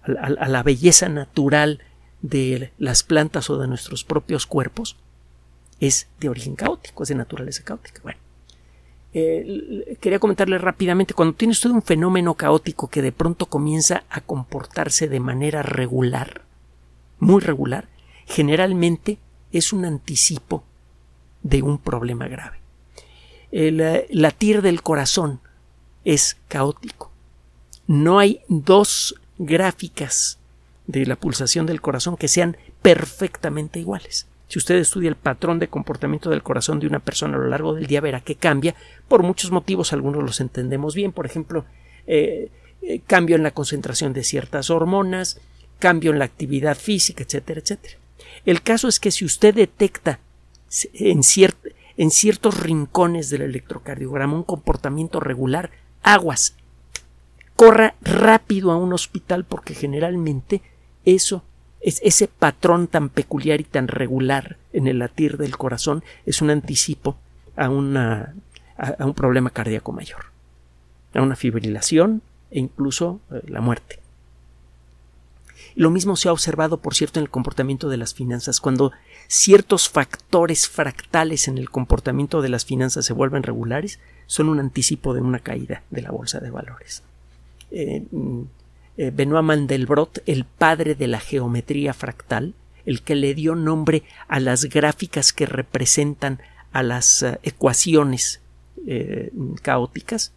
la 0.05 0.63
belleza 0.63 1.09
natural 1.09 1.81
de 2.23 2.73
las 2.79 3.03
plantas 3.03 3.51
o 3.51 3.59
de 3.59 3.69
nuestros 3.69 4.05
propios 4.05 4.47
cuerpos 4.47 4.97
es 5.81 6.09
de 6.19 6.29
origen 6.29 6.57
caótico, 6.57 7.03
es 7.03 7.09
de 7.09 7.15
naturaleza 7.15 7.63
caótica. 7.63 8.01
Bueno, 8.03 8.19
eh, 9.15 9.97
quería 10.01 10.19
comentarle 10.19 10.59
rápidamente, 10.59 11.15
cuando 11.15 11.35
tiene 11.35 11.53
usted 11.53 11.71
un 11.71 11.83
fenómeno 11.83 12.35
caótico 12.35 12.89
que 12.89 13.03
de 13.03 13.13
pronto 13.13 13.47
comienza 13.47 14.05
a 14.11 14.21
comportarse 14.21 15.09
de 15.09 15.21
manera 15.21 15.63
regular, 15.63 16.43
muy 17.19 17.41
regular, 17.41 17.89
generalmente 18.27 19.19
es 19.53 19.73
un 19.73 19.85
anticipo 19.85 20.65
de 21.43 21.63
un 21.63 21.79
problema 21.79 22.29
grave. 22.29 22.59
El 23.51 23.81
eh, 23.81 24.07
latir 24.11 24.61
del 24.63 24.83
corazón 24.83 25.41
es 26.05 26.37
caótico. 26.49 27.08
No 27.89 28.19
hay 28.19 28.43
dos 28.49 29.17
gráficas 29.39 30.39
de 30.87 31.07
la 31.07 31.17
pulsación 31.17 31.67
del 31.67 31.81
corazón 31.81 32.17
que 32.17 32.29
sean 32.29 32.57
perfectamente 32.83 33.81
iguales. 33.81 34.27
Si 34.47 34.59
usted 34.59 34.77
estudia 34.77 35.09
el 35.09 35.17
patrón 35.17 35.59
de 35.59 35.69
comportamiento 35.69 36.31
del 36.31 36.43
corazón 36.43 36.81
de 36.81 36.87
una 36.87 37.01
persona 37.01 37.37
a 37.37 37.41
lo 37.41 37.49
largo 37.49 37.75
del 37.75 37.87
día, 37.87 38.03
verá 38.03 38.21
que 38.21 38.35
cambia 38.35 38.75
por 39.09 39.23
muchos 39.23 39.51
motivos, 39.51 39.93
algunos 39.93 40.23
los 40.23 40.41
entendemos 40.41 40.95
bien, 40.95 41.13
por 41.13 41.25
ejemplo, 41.25 41.65
eh, 42.07 42.51
eh, 42.83 43.01
cambio 43.07 43.37
en 43.37 43.43
la 43.43 43.53
concentración 43.53 44.13
de 44.13 44.23
ciertas 44.23 44.69
hormonas, 44.69 45.41
cambio 45.79 46.13
en 46.13 46.19
la 46.19 46.27
actividad 46.27 46.77
física, 46.77 47.23
etcétera, 47.23 47.61
etcétera. 47.61 47.97
El 48.45 48.63
caso 48.63 48.89
es 48.89 49.01
que 49.01 49.11
si 49.11 49.25
usted 49.25 49.55
detecta 49.55 50.21
en, 50.93 51.23
en 51.97 52.11
ciertos 52.11 52.61
rincones 52.61 53.31
del 53.31 53.43
electrocardiograma 53.43 54.35
un 54.35 54.45
comportamiento 54.45 55.21
regular, 55.21 55.71
aguas, 56.03 56.55
corra 57.59 57.97
rápido 58.03 58.71
a 58.71 58.77
un 58.77 58.93
hospital 58.93 59.43
porque 59.43 59.75
generalmente 59.75 60.63
eso 61.05 61.43
es 61.81 62.01
ese 62.05 62.29
patrón 62.29 62.87
tan 62.87 63.09
peculiar 63.09 63.61
y 63.61 63.65
tan 63.65 63.89
regular 63.89 64.59
en 64.73 64.87
el 64.87 65.01
latir 65.01 65.39
del 65.39 65.59
corazón 65.59 66.05
es 66.25 66.41
un 66.41 66.51
anticipo 66.51 67.17
a, 67.57 67.65
a, 67.65 69.05
un 69.05 69.15
problema 69.17 69.51
cardíaco 69.51 69.91
mayor, 69.91 70.27
a 71.15 71.21
una 71.23 71.35
fibrilación 71.35 72.23
e 72.53 72.61
incluso 72.61 73.19
eh, 73.33 73.43
la 73.49 73.61
muerte. 73.61 73.99
Lo 75.75 75.91
mismo 75.91 76.15
se 76.15 76.29
ha 76.29 76.33
observado, 76.33 76.79
por 76.79 76.95
cierto, 76.95 77.19
en 77.19 77.25
el 77.25 77.31
comportamiento 77.31 77.89
de 77.89 77.97
las 77.97 78.15
finanzas. 78.15 78.61
Cuando 78.61 78.93
ciertos 79.27 79.89
factores 79.89 80.69
fractales 80.69 81.49
en 81.49 81.59
el 81.59 81.71
comportamiento 81.71 82.41
de 82.41 82.51
las 82.51 82.65
finanzas 82.65 83.05
se 83.05 83.15
vuelven 83.15 83.43
regulares, 83.43 83.99
son 84.27 84.49
un 84.49 84.61
anticipo 84.61 85.13
de 85.13 85.23
una 85.23 85.41
caída 85.41 85.83
de 85.91 86.03
la 86.03 86.13
bolsa 86.13 86.39
de 86.39 86.51
valores. 86.51 87.03
Eh, 87.71 88.05
mm, 88.11 88.43
eh, 88.99 89.13
Benoit 89.15 89.45
Mandelbrot, 89.45 90.23
el 90.27 90.45
padre 90.45 90.97
de 90.97 91.07
la 91.07 91.21
geometría 91.21 91.95
fractal, 91.95 92.55
el 92.85 93.03
que 93.03 93.15
le 93.15 93.33
dio 93.33 93.55
nombre 93.55 94.03
a 94.27 94.41
las 94.41 94.65
gráficas 94.65 95.33
que 95.33 95.47
representan 95.47 96.41
a 96.73 96.83
las 96.83 97.23
eh, 97.23 97.39
ecuaciones 97.45 98.41
eh, 98.89 99.31
caóticas, 99.63 100.33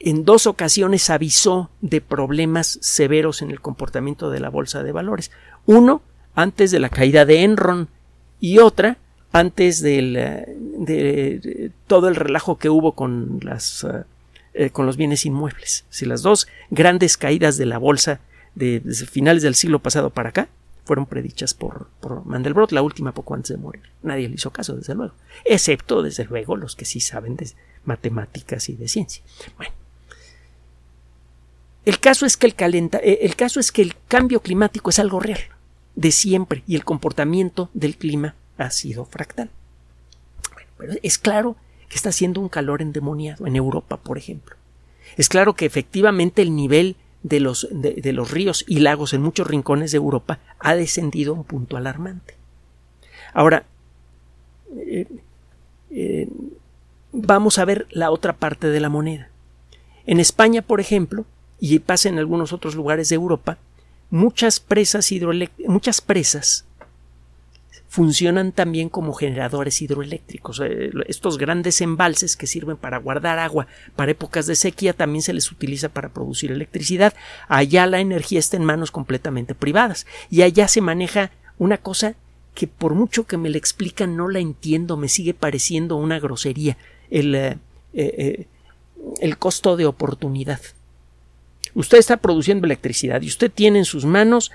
en 0.00 0.24
dos 0.24 0.48
ocasiones 0.48 1.08
avisó 1.08 1.70
de 1.80 2.00
problemas 2.00 2.78
severos 2.82 3.42
en 3.42 3.52
el 3.52 3.60
comportamiento 3.60 4.28
de 4.28 4.40
la 4.40 4.48
bolsa 4.48 4.82
de 4.82 4.90
valores. 4.90 5.30
Uno 5.64 6.02
antes 6.34 6.72
de 6.72 6.80
la 6.80 6.88
caída 6.88 7.24
de 7.24 7.44
Enron 7.44 7.88
y 8.40 8.58
otra 8.58 8.96
antes 9.30 9.80
de, 9.80 11.70
todo 11.86 12.08
el 12.08 12.16
relajo 12.16 12.58
que 12.58 12.68
hubo 12.68 12.92
con 12.92 13.38
las 13.42 13.86
eh, 14.54 14.70
con 14.70 14.86
los 14.86 14.96
bienes 14.96 15.24
inmuebles. 15.24 15.84
Si 15.90 16.04
las 16.04 16.22
dos 16.22 16.46
grandes 16.70 17.16
caídas 17.16 17.56
de 17.56 17.66
la 17.66 17.78
bolsa 17.78 18.20
de, 18.54 18.80
desde 18.80 19.06
finales 19.06 19.42
del 19.42 19.54
siglo 19.54 19.78
pasado 19.78 20.10
para 20.10 20.28
acá 20.30 20.48
fueron 20.84 21.06
predichas 21.06 21.54
por, 21.54 21.88
por, 22.00 22.24
Mandelbrot, 22.26 22.72
la 22.72 22.82
última 22.82 23.12
poco 23.14 23.34
antes 23.34 23.50
de 23.50 23.56
morir. 23.56 23.82
Nadie 24.02 24.28
le 24.28 24.34
hizo 24.34 24.50
caso, 24.50 24.76
desde 24.76 24.94
luego, 24.94 25.14
excepto, 25.44 26.02
desde 26.02 26.24
luego, 26.24 26.56
los 26.56 26.76
que 26.76 26.84
sí 26.84 27.00
saben 27.00 27.36
de 27.36 27.50
matemáticas 27.84 28.68
y 28.68 28.74
de 28.74 28.88
ciencia. 28.88 29.22
Bueno, 29.56 29.72
el 31.84 31.98
caso 31.98 32.26
es 32.26 32.36
que 32.36 32.46
el, 32.46 32.54
calenta, 32.54 32.98
eh, 32.98 33.20
el 33.22 33.36
caso 33.36 33.58
es 33.58 33.72
que 33.72 33.82
el 33.82 33.94
cambio 34.08 34.40
climático 34.40 34.90
es 34.90 34.98
algo 34.98 35.20
real, 35.20 35.40
de 35.94 36.10
siempre, 36.10 36.62
y 36.66 36.74
el 36.74 36.84
comportamiento 36.84 37.70
del 37.74 37.96
clima 37.96 38.34
ha 38.58 38.70
sido 38.70 39.04
fractal. 39.04 39.50
pero 40.76 40.94
es 41.02 41.18
claro 41.18 41.56
está 41.96 42.10
haciendo 42.10 42.40
un 42.40 42.48
calor 42.48 42.82
endemoniado 42.82 43.46
en 43.46 43.56
Europa, 43.56 43.96
por 43.96 44.18
ejemplo. 44.18 44.56
Es 45.16 45.28
claro 45.28 45.54
que 45.54 45.66
efectivamente 45.66 46.42
el 46.42 46.54
nivel 46.54 46.96
de 47.22 47.40
los, 47.40 47.68
de, 47.70 48.12
los 48.12 48.30
ríos 48.30 48.64
y 48.66 48.80
lagos 48.80 49.12
en 49.12 49.22
muchos 49.22 49.46
rincones 49.46 49.92
de 49.92 49.98
Europa 49.98 50.40
ha 50.58 50.74
descendido 50.74 51.34
a 51.34 51.38
un 51.38 51.44
punto 51.44 51.76
alarmante. 51.76 52.36
Ahora, 53.32 53.64
eh, 54.76 55.06
eh, 55.90 56.28
vamos 57.12 57.58
a 57.58 57.64
ver 57.64 57.86
la 57.90 58.10
otra 58.10 58.34
parte 58.34 58.68
de 58.68 58.80
la 58.80 58.88
moneda. 58.88 59.28
En 60.06 60.18
España, 60.18 60.62
por 60.62 60.80
ejemplo, 60.80 61.24
y 61.60 61.78
pasa 61.78 62.08
en 62.08 62.18
algunos 62.18 62.52
otros 62.52 62.74
lugares 62.74 63.08
de 63.08 63.14
Europa, 63.14 63.58
muchas 64.10 64.58
presas 64.58 65.10
muchas 65.66 66.00
presas 66.00 66.66
funcionan 67.92 68.52
también 68.52 68.88
como 68.88 69.12
generadores 69.12 69.82
hidroeléctricos. 69.82 70.62
Eh, 70.64 70.90
estos 71.08 71.36
grandes 71.36 71.82
embalses 71.82 72.38
que 72.38 72.46
sirven 72.46 72.78
para 72.78 72.96
guardar 72.96 73.38
agua 73.38 73.66
para 73.96 74.12
épocas 74.12 74.46
de 74.46 74.54
sequía 74.54 74.94
también 74.94 75.20
se 75.20 75.34
les 75.34 75.52
utiliza 75.52 75.90
para 75.90 76.08
producir 76.08 76.50
electricidad. 76.50 77.12
Allá 77.48 77.86
la 77.86 78.00
energía 78.00 78.38
está 78.38 78.56
en 78.56 78.64
manos 78.64 78.90
completamente 78.90 79.54
privadas 79.54 80.06
y 80.30 80.40
allá 80.40 80.68
se 80.68 80.80
maneja 80.80 81.32
una 81.58 81.76
cosa 81.76 82.14
que 82.54 82.66
por 82.66 82.94
mucho 82.94 83.26
que 83.26 83.36
me 83.36 83.50
la 83.50 83.58
explican 83.58 84.16
no 84.16 84.30
la 84.30 84.38
entiendo, 84.38 84.96
me 84.96 85.10
sigue 85.10 85.34
pareciendo 85.34 85.96
una 85.96 86.18
grosería. 86.18 86.78
El, 87.10 87.34
eh, 87.34 87.58
eh, 87.92 88.46
el 89.20 89.36
costo 89.36 89.76
de 89.76 89.84
oportunidad. 89.84 90.62
Usted 91.74 91.98
está 91.98 92.16
produciendo 92.16 92.64
electricidad 92.64 93.20
y 93.20 93.26
usted 93.26 93.52
tiene 93.52 93.80
en 93.80 93.84
sus 93.84 94.06
manos 94.06 94.50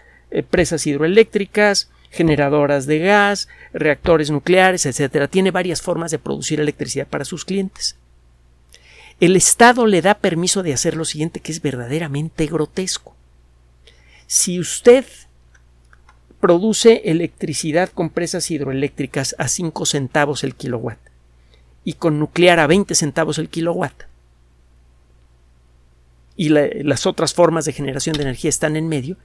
presas 0.49 0.87
hidroeléctricas, 0.87 1.91
generadoras 2.09 2.85
de 2.85 2.99
gas, 2.99 3.47
reactores 3.73 4.31
nucleares, 4.31 4.85
etcétera. 4.85 5.27
Tiene 5.27 5.51
varias 5.51 5.81
formas 5.81 6.11
de 6.11 6.19
producir 6.19 6.59
electricidad 6.59 7.07
para 7.07 7.25
sus 7.25 7.45
clientes. 7.45 7.95
El 9.19 9.35
Estado 9.35 9.87
le 9.87 10.01
da 10.01 10.15
permiso 10.15 10.63
de 10.63 10.73
hacer 10.73 10.95
lo 10.95 11.05
siguiente 11.05 11.39
que 11.39 11.51
es 11.51 11.61
verdaderamente 11.61 12.45
grotesco. 12.45 13.15
Si 14.27 14.59
usted 14.59 15.05
produce 16.39 17.01
electricidad 17.05 17.89
con 17.89 18.09
presas 18.09 18.51
hidroeléctricas 18.51 19.35
a 19.39 19.47
5 19.47 19.85
centavos 19.85 20.43
el 20.43 20.53
kilowatt 20.53 20.99
y 21.83 21.93
con 21.93 22.19
nuclear 22.19 22.59
a 22.59 22.67
20 22.67 22.93
centavos 22.93 23.39
el 23.39 23.49
kilowatt, 23.49 24.03
y 26.35 26.49
las 26.49 27.07
otras 27.07 27.33
formas 27.33 27.65
de 27.65 27.73
generación 27.73 28.15
de 28.15 28.21
energía 28.21 28.49
están 28.49 28.75
en 28.75 28.87
medio, 28.87 29.17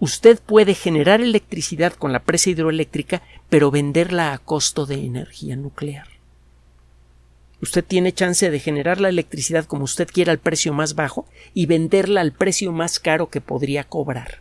usted 0.00 0.40
puede 0.40 0.74
generar 0.74 1.20
electricidad 1.20 1.92
con 1.92 2.12
la 2.12 2.20
presa 2.20 2.50
hidroeléctrica, 2.50 3.22
pero 3.48 3.70
venderla 3.70 4.32
a 4.32 4.38
costo 4.38 4.86
de 4.86 5.04
energía 5.04 5.54
nuclear. 5.56 6.08
Usted 7.62 7.84
tiene 7.84 8.12
chance 8.12 8.50
de 8.50 8.58
generar 8.58 9.00
la 9.00 9.10
electricidad 9.10 9.66
como 9.66 9.84
usted 9.84 10.08
quiera 10.08 10.32
al 10.32 10.38
precio 10.38 10.72
más 10.72 10.94
bajo 10.94 11.26
y 11.52 11.66
venderla 11.66 12.22
al 12.22 12.32
precio 12.32 12.72
más 12.72 12.98
caro 12.98 13.28
que 13.28 13.42
podría 13.42 13.84
cobrar 13.84 14.40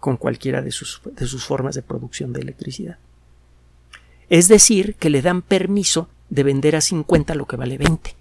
con 0.00 0.16
cualquiera 0.16 0.60
de 0.60 0.72
sus, 0.72 1.00
de 1.04 1.26
sus 1.26 1.44
formas 1.44 1.76
de 1.76 1.82
producción 1.82 2.32
de 2.32 2.40
electricidad. 2.40 2.98
Es 4.28 4.48
decir, 4.48 4.96
que 4.96 5.10
le 5.10 5.22
dan 5.22 5.42
permiso 5.42 6.08
de 6.28 6.42
vender 6.42 6.74
a 6.74 6.80
50 6.80 7.34
lo 7.36 7.46
que 7.46 7.56
vale 7.56 7.78
20. 7.78 8.14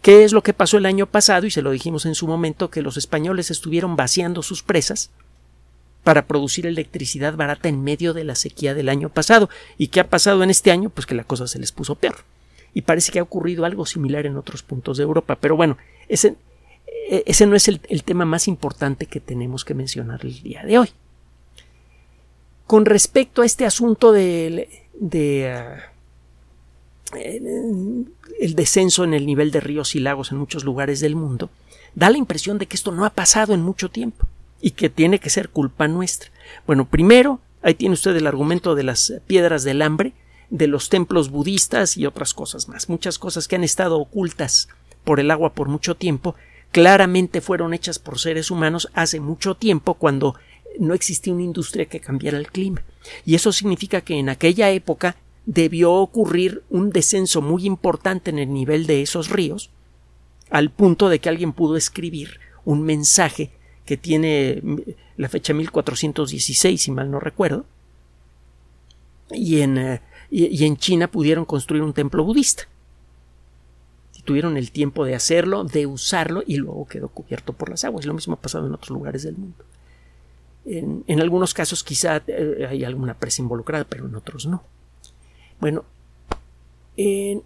¿Qué 0.00 0.24
es 0.24 0.32
lo 0.32 0.42
que 0.42 0.52
pasó 0.52 0.78
el 0.78 0.86
año 0.86 1.06
pasado? 1.06 1.46
Y 1.46 1.50
se 1.50 1.62
lo 1.62 1.70
dijimos 1.70 2.06
en 2.06 2.14
su 2.14 2.26
momento 2.26 2.70
que 2.70 2.82
los 2.82 2.96
españoles 2.96 3.50
estuvieron 3.50 3.96
vaciando 3.96 4.42
sus 4.42 4.62
presas 4.62 5.10
para 6.04 6.26
producir 6.26 6.66
electricidad 6.66 7.36
barata 7.36 7.68
en 7.68 7.82
medio 7.82 8.12
de 8.12 8.24
la 8.24 8.34
sequía 8.34 8.74
del 8.74 8.88
año 8.88 9.08
pasado. 9.08 9.48
¿Y 9.78 9.88
qué 9.88 10.00
ha 10.00 10.08
pasado 10.08 10.42
en 10.42 10.50
este 10.50 10.70
año? 10.70 10.90
Pues 10.90 11.06
que 11.06 11.14
la 11.14 11.24
cosa 11.24 11.46
se 11.46 11.58
les 11.58 11.72
puso 11.72 11.94
peor. 11.94 12.16
Y 12.74 12.82
parece 12.82 13.12
que 13.12 13.18
ha 13.18 13.22
ocurrido 13.22 13.64
algo 13.64 13.86
similar 13.86 14.26
en 14.26 14.36
otros 14.36 14.62
puntos 14.62 14.96
de 14.96 15.04
Europa. 15.04 15.36
Pero 15.40 15.56
bueno, 15.56 15.76
ese, 16.08 16.34
e, 17.08 17.46
no 17.46 17.54
es 17.54 17.68
el, 17.68 17.80
tema 18.04 18.24
más 18.24 18.48
importante 18.48 19.06
que 19.06 19.20
tenemos 19.20 19.64
que 19.64 19.74
mencionar 19.74 20.24
el 20.24 20.42
día 20.42 20.64
de 20.64 20.78
hoy. 20.78 20.88
Con 22.66 22.84
respecto 22.84 23.42
a 23.42 23.46
este 23.46 23.66
asunto 23.66 24.12
de, 24.12 24.68
de 24.94 25.52
ah, 25.52 25.92
el 27.14 28.54
descenso 28.54 29.04
en 29.04 29.14
el 29.14 29.26
nivel 29.26 29.50
de 29.50 29.60
ríos 29.60 29.94
y 29.94 30.00
lagos 30.00 30.32
en 30.32 30.38
muchos 30.38 30.64
lugares 30.64 31.00
del 31.00 31.14
mundo, 31.14 31.50
da 31.94 32.08
la 32.08 32.18
impresión 32.18 32.58
de 32.58 32.66
que 32.66 32.76
esto 32.76 32.90
no 32.90 33.04
ha 33.04 33.10
pasado 33.10 33.52
en 33.52 33.60
mucho 33.60 33.90
tiempo 33.90 34.26
y 34.62 34.70
que 34.70 34.88
tiene 34.88 35.18
que 35.18 35.28
ser 35.28 35.50
culpa 35.50 35.88
nuestra. 35.88 36.30
Bueno, 36.66 36.88
primero, 36.88 37.40
ahí 37.60 37.74
tiene 37.74 37.94
usted 37.94 38.16
el 38.16 38.26
argumento 38.26 38.74
de 38.74 38.84
las 38.84 39.12
piedras 39.26 39.64
del 39.64 39.82
hambre, 39.82 40.14
de 40.48 40.68
los 40.68 40.88
templos 40.88 41.30
budistas 41.30 41.96
y 41.96 42.06
otras 42.06 42.32
cosas 42.32 42.68
más. 42.68 42.88
Muchas 42.88 43.18
cosas 43.18 43.48
que 43.48 43.56
han 43.56 43.64
estado 43.64 43.98
ocultas 43.98 44.68
por 45.04 45.18
el 45.20 45.30
agua 45.30 45.52
por 45.52 45.68
mucho 45.68 45.96
tiempo, 45.96 46.36
claramente 46.70 47.40
fueron 47.40 47.74
hechas 47.74 47.98
por 47.98 48.18
seres 48.18 48.50
humanos 48.50 48.88
hace 48.94 49.20
mucho 49.20 49.56
tiempo 49.56 49.94
cuando 49.94 50.36
no 50.78 50.94
existía 50.94 51.34
una 51.34 51.42
industria 51.42 51.86
que 51.86 52.00
cambiara 52.00 52.38
el 52.38 52.50
clima. 52.50 52.82
Y 53.26 53.34
eso 53.34 53.52
significa 53.52 54.00
que 54.00 54.18
en 54.18 54.28
aquella 54.28 54.70
época 54.70 55.16
debió 55.44 55.92
ocurrir 55.92 56.62
un 56.70 56.90
descenso 56.90 57.42
muy 57.42 57.66
importante 57.66 58.30
en 58.30 58.38
el 58.38 58.52
nivel 58.52 58.86
de 58.86 59.02
esos 59.02 59.28
ríos, 59.28 59.70
al 60.50 60.70
punto 60.70 61.08
de 61.08 61.18
que 61.18 61.28
alguien 61.28 61.52
pudo 61.52 61.76
escribir 61.76 62.38
un 62.64 62.82
mensaje 62.82 63.50
que 63.84 63.96
tiene 63.96 64.62
la 65.16 65.28
fecha 65.28 65.54
1416, 65.54 66.80
si 66.80 66.90
mal 66.90 67.10
no 67.10 67.20
recuerdo, 67.20 67.64
y 69.30 69.60
en, 69.60 69.78
eh, 69.78 70.00
y, 70.30 70.64
en 70.64 70.76
China 70.76 71.08
pudieron 71.08 71.44
construir 71.44 71.82
un 71.82 71.92
templo 71.92 72.24
budista. 72.24 72.64
Y 74.16 74.22
tuvieron 74.22 74.56
el 74.56 74.70
tiempo 74.70 75.04
de 75.04 75.14
hacerlo, 75.14 75.64
de 75.64 75.86
usarlo, 75.86 76.42
y 76.46 76.56
luego 76.56 76.86
quedó 76.86 77.08
cubierto 77.08 77.52
por 77.52 77.68
las 77.70 77.84
aguas. 77.84 78.06
Lo 78.06 78.14
mismo 78.14 78.34
ha 78.34 78.40
pasado 78.40 78.66
en 78.66 78.74
otros 78.74 78.90
lugares 78.90 79.22
del 79.22 79.36
mundo. 79.36 79.64
En, 80.64 81.02
en 81.06 81.20
algunos 81.20 81.54
casos 81.54 81.82
quizá 81.82 82.22
eh, 82.26 82.66
hay 82.68 82.84
alguna 82.84 83.14
presa 83.14 83.42
involucrada, 83.42 83.84
pero 83.84 84.06
en 84.06 84.14
otros 84.14 84.46
no. 84.46 84.62
Bueno, 85.60 85.84
en, 86.96 87.42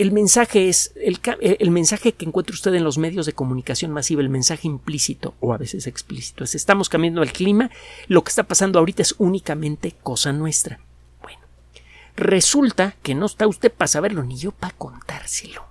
el 0.00 0.12
mensaje 0.12 0.70
es 0.70 0.94
eh, 0.96 1.56
el, 1.60 1.70
mensaje 1.70 2.12
que 2.12 2.24
encuentra 2.24 2.54
usted 2.54 2.72
en 2.72 2.84
los 2.84 2.96
medios 2.96 3.26
de 3.26 3.34
comunicación 3.34 3.90
masiva, 3.90 4.22
el 4.22 4.30
mensaje 4.30 4.66
implícito 4.66 5.34
o 5.40 5.52
a 5.52 5.58
veces 5.58 5.86
explícito, 5.86 6.42
es 6.42 6.54
estamos 6.54 6.88
cambiando 6.88 7.22
el 7.22 7.32
clima, 7.32 7.70
lo 8.08 8.24
que 8.24 8.30
está 8.30 8.44
pasando 8.44 8.78
ahorita 8.78 9.02
es 9.02 9.14
únicamente 9.18 9.94
cosa 10.02 10.32
nuestra. 10.32 10.80
Bueno, 11.20 11.40
resulta 12.16 12.96
que 13.02 13.14
no 13.14 13.26
está 13.26 13.46
usted 13.46 13.70
para 13.70 13.88
saberlo 13.88 14.22
ni 14.22 14.38
yo 14.38 14.52
para 14.52 14.74
contárselo. 14.74 15.66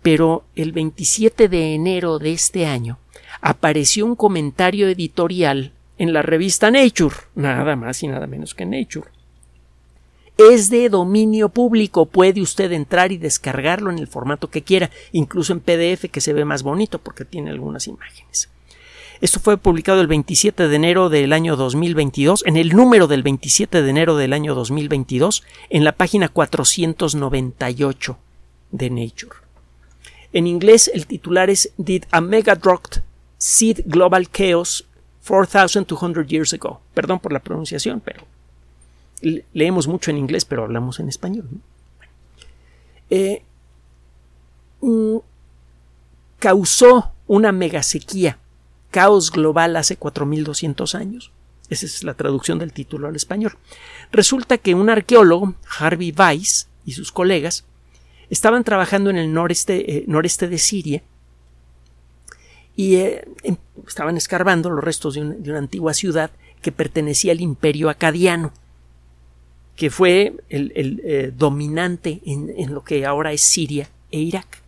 Pero 0.00 0.46
el 0.56 0.72
27 0.72 1.50
de 1.50 1.74
enero 1.74 2.18
de 2.18 2.32
este 2.32 2.64
año 2.64 2.98
apareció 3.42 4.06
un 4.06 4.16
comentario 4.16 4.88
editorial 4.88 5.74
en 5.98 6.14
la 6.14 6.22
revista 6.22 6.70
Nature, 6.70 7.16
nada 7.34 7.76
más 7.76 8.02
y 8.02 8.08
nada 8.08 8.26
menos 8.26 8.54
que 8.54 8.64
Nature 8.64 9.10
es 10.36 10.70
de 10.70 10.88
dominio 10.88 11.48
público. 11.48 12.06
Puede 12.06 12.40
usted 12.40 12.72
entrar 12.72 13.12
y 13.12 13.18
descargarlo 13.18 13.90
en 13.90 13.98
el 13.98 14.06
formato 14.06 14.50
que 14.50 14.62
quiera, 14.62 14.90
incluso 15.12 15.52
en 15.52 15.60
PDF 15.60 16.10
que 16.10 16.20
se 16.20 16.32
ve 16.32 16.44
más 16.44 16.62
bonito 16.62 16.98
porque 16.98 17.24
tiene 17.24 17.50
algunas 17.50 17.86
imágenes. 17.86 18.48
Esto 19.20 19.38
fue 19.38 19.56
publicado 19.56 20.00
el 20.00 20.08
27 20.08 20.66
de 20.66 20.74
enero 20.74 21.08
del 21.08 21.32
año 21.32 21.54
2022, 21.54 22.42
en 22.44 22.56
el 22.56 22.70
número 22.70 23.06
del 23.06 23.22
27 23.22 23.80
de 23.80 23.88
enero 23.88 24.16
del 24.16 24.32
año 24.32 24.56
2022, 24.56 25.44
en 25.70 25.84
la 25.84 25.92
página 25.92 26.28
498 26.28 28.18
de 28.72 28.90
Nature. 28.90 29.36
En 30.32 30.48
inglés 30.48 30.90
el 30.92 31.06
titular 31.06 31.50
es 31.50 31.72
Did 31.76 32.04
a 32.10 32.20
Megadrocht 32.20 32.98
Seed 33.38 33.82
Global 33.86 34.28
Chaos 34.28 34.88
4200 35.20 36.26
Years 36.26 36.54
Ago? 36.54 36.80
Perdón 36.92 37.20
por 37.20 37.32
la 37.32 37.40
pronunciación, 37.40 38.00
pero 38.00 38.24
leemos 39.52 39.88
mucho 39.88 40.10
en 40.10 40.18
inglés, 40.18 40.44
pero 40.44 40.64
hablamos 40.64 41.00
en 41.00 41.08
español. 41.08 41.48
Eh, 43.10 43.42
mm, 44.80 45.16
causó 46.38 47.12
una 47.26 47.52
megasequía, 47.52 48.38
caos 48.90 49.30
global 49.30 49.76
hace 49.76 49.98
4.200 49.98 50.94
años. 50.94 51.32
Esa 51.70 51.86
es 51.86 52.04
la 52.04 52.14
traducción 52.14 52.58
del 52.58 52.72
título 52.72 53.08
al 53.08 53.16
español. 53.16 53.56
Resulta 54.10 54.58
que 54.58 54.74
un 54.74 54.90
arqueólogo, 54.90 55.54
Harvey 55.78 56.12
Weiss, 56.16 56.68
y 56.84 56.92
sus 56.92 57.12
colegas 57.12 57.64
estaban 58.30 58.64
trabajando 58.64 59.10
en 59.10 59.16
el 59.16 59.32
noreste, 59.32 59.98
eh, 59.98 60.06
de 60.06 60.58
Siria 60.58 61.02
y 62.74 62.96
eh, 62.96 63.28
em, 63.42 63.56
estaban 63.86 64.16
escarbando 64.16 64.70
los 64.70 64.82
restos 64.82 65.14
de, 65.14 65.20
una 65.20 65.58
antigua 65.58 65.94
ciudad 65.94 66.30
que 66.62 66.72
pertenecía 66.72 67.32
al 67.32 67.40
imperio 67.40 67.90
acadiano 67.90 68.52
que 69.82 69.90
fue 69.90 70.36
el, 70.48 71.02
eh, 71.04 71.32
dominante 71.36 72.20
en, 72.24 72.72
lo 72.72 72.84
que 72.84 73.04
ahora 73.04 73.32
es 73.32 73.40
Siria 73.40 73.90
e 74.12 74.20
Irak 74.20 74.62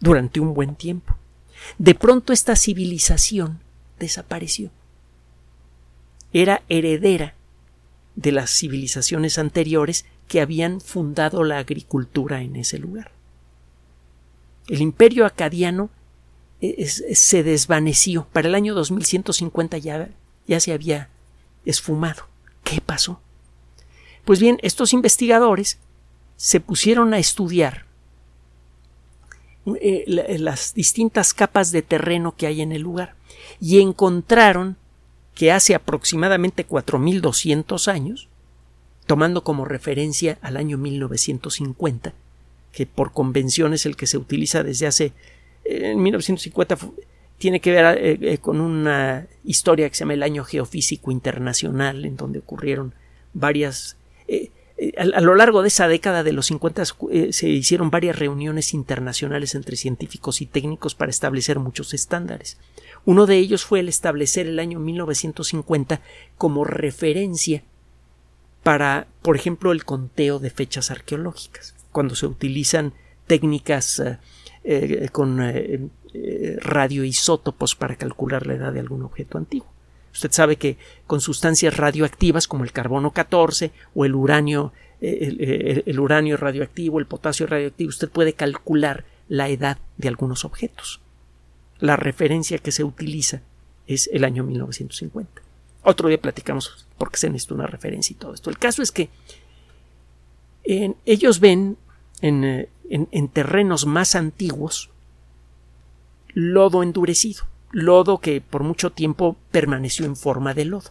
durante 0.00 0.40
un 0.40 0.52
buen 0.52 0.74
tiempo. 0.74 1.16
De 1.78 1.94
pronto 1.94 2.32
esta 2.32 2.56
civilización 2.56 3.60
desapareció. 4.00 4.72
Era 6.32 6.64
heredera 6.68 7.34
de 8.16 8.32
las 8.32 8.50
civilizaciones 8.50 9.38
anteriores 9.38 10.06
que 10.26 10.40
habían 10.40 10.80
fundado 10.80 11.44
la 11.44 11.58
agricultura 11.58 12.42
en 12.42 12.56
ese 12.56 12.80
lugar. 12.80 13.12
El 14.66 14.80
imperio 14.80 15.24
acadiano 15.24 15.88
eh, 16.60 16.84
se 16.88 17.44
desvaneció. 17.44 18.26
Para 18.32 18.48
el 18.48 18.56
año 18.56 18.74
2150 18.74 19.78
ya, 19.78 20.08
ya 20.48 20.58
se 20.58 20.72
había 20.72 21.10
esfumado. 21.64 22.26
¿Qué 22.64 22.80
pasó? 22.80 23.20
Pues 24.26 24.40
bien, 24.40 24.58
estos 24.60 24.92
investigadores 24.92 25.78
se 26.36 26.60
pusieron 26.60 27.14
a 27.14 27.18
estudiar 27.18 27.86
eh, 29.80 30.04
las 30.38 30.74
distintas 30.74 31.32
capas 31.32 31.72
de 31.72 31.80
terreno 31.80 32.36
que 32.36 32.46
hay 32.46 32.60
en 32.60 32.72
el 32.72 32.82
lugar 32.82 33.14
y 33.58 33.80
encontraron 33.80 34.76
que 35.34 35.50
hace 35.50 35.74
aproximadamente 35.74 36.66
4.200 36.66 37.88
años, 37.88 38.28
tomando 39.06 39.42
como 39.42 39.64
referencia 39.64 40.38
al 40.42 40.58
año 40.58 40.76
1950, 40.76 42.12
que 42.72 42.84
por 42.84 43.12
convención 43.12 43.72
es 43.72 43.86
el 43.86 43.96
que 43.96 44.06
se 44.06 44.18
utiliza 44.18 44.62
desde 44.62 44.86
hace 44.86 45.12
eh, 45.66 45.92
en 45.92 46.02
1950 46.02 46.76
tiene 47.38 47.60
que 47.60 47.70
ver 47.70 47.98
eh, 47.98 48.18
eh, 48.20 48.38
con 48.38 48.60
una 48.60 49.26
historia 49.44 49.88
que 49.88 49.94
se 49.94 50.00
llama 50.00 50.14
el 50.14 50.22
Año 50.22 50.44
Geofísico 50.44 51.10
Internacional, 51.10 52.04
en 52.04 52.16
donde 52.16 52.38
ocurrieron 52.38 52.94
varias. 53.34 53.96
A, 54.28 55.02
a, 55.02 55.20
lo 55.20 55.34
largo 55.34 55.62
de 55.62 55.68
esa 55.68 55.88
década 55.88 56.22
de 56.22 56.32
los 56.32 56.46
50 56.46 56.84
se 57.30 57.48
hicieron 57.48 57.90
varias 57.90 58.18
reuniones 58.18 58.74
internacionales 58.74 59.54
entre 59.54 59.76
científicos 59.76 60.40
y 60.40 60.46
técnicos 60.46 60.94
para 60.94 61.10
establecer 61.10 61.58
muchos 61.58 61.94
estándares. 61.94 62.58
Uno 63.04 63.26
de 63.26 63.36
ellos 63.36 63.64
fue 63.64 63.80
el 63.80 63.88
establecer 63.88 64.46
el 64.46 64.58
año 64.58 64.78
1950 64.80 66.00
como 66.36 66.64
referencia 66.64 67.62
para, 68.62 69.06
por 69.22 69.36
ejemplo, 69.36 69.70
el 69.70 69.84
conteo 69.84 70.40
de 70.40 70.50
fechas 70.50 70.90
arqueológicas, 70.90 71.76
cuando 71.92 72.16
se 72.16 72.26
utilizan 72.26 72.94
técnicas 73.28 74.02
eh, 74.64 75.08
con 75.12 75.40
eh, 75.40 75.88
eh, 76.12 76.56
radioisótopos 76.60 77.76
para 77.76 77.94
calcular 77.94 78.44
la 78.48 78.54
edad 78.54 78.72
de 78.72 78.80
algún 78.80 79.04
objeto 79.04 79.38
antiguo. 79.38 79.68
Usted 80.16 80.32
sabe 80.32 80.56
que 80.56 80.78
con 81.06 81.20
sustancias 81.20 81.76
radioactivas 81.76 82.48
como 82.48 82.64
el 82.64 82.72
carbono 82.72 83.10
14 83.10 83.70
o 83.94 84.06
el 84.06 84.14
uranio, 84.14 84.72
el, 85.02 86.00
uranio 86.00 86.38
radioactivo, 86.38 86.98
el 86.98 87.04
potasio 87.06 87.46
radioactivo, 87.46 87.90
usted 87.90 88.08
puede 88.08 88.32
calcular 88.32 89.04
la 89.28 89.50
edad 89.50 89.76
de 89.98 90.08
algunos 90.08 90.46
objetos. 90.46 91.02
La 91.80 91.96
referencia 91.96 92.56
que 92.56 92.72
se 92.72 92.82
utiliza 92.82 93.42
es 93.86 94.08
el 94.10 94.24
año 94.24 94.42
1950. 94.42 95.42
Otro 95.82 96.08
día 96.08 96.18
platicamos 96.18 96.86
por 96.96 97.10
qué 97.10 97.18
se 97.18 97.28
necesita 97.28 97.52
una 97.52 97.66
referencia 97.66 98.14
y 98.14 98.16
todo 98.16 98.32
esto. 98.32 98.48
El 98.48 98.58
caso 98.58 98.80
es 98.80 98.92
que 98.92 99.10
ellos 100.64 101.40
ven 101.40 101.76
en, 102.22 102.68
en, 102.88 103.28
terrenos 103.28 103.84
más 103.84 104.14
antiguos 104.14 104.88
lodo 106.32 106.82
endurecido, 106.82 107.44
lodo 107.70 108.18
que 108.18 108.40
por 108.40 108.62
mucho 108.62 108.90
tiempo 108.92 109.36
permaneció 109.50 110.06
en 110.06 110.16
forma 110.16 110.54
de 110.54 110.64
lodo. 110.64 110.90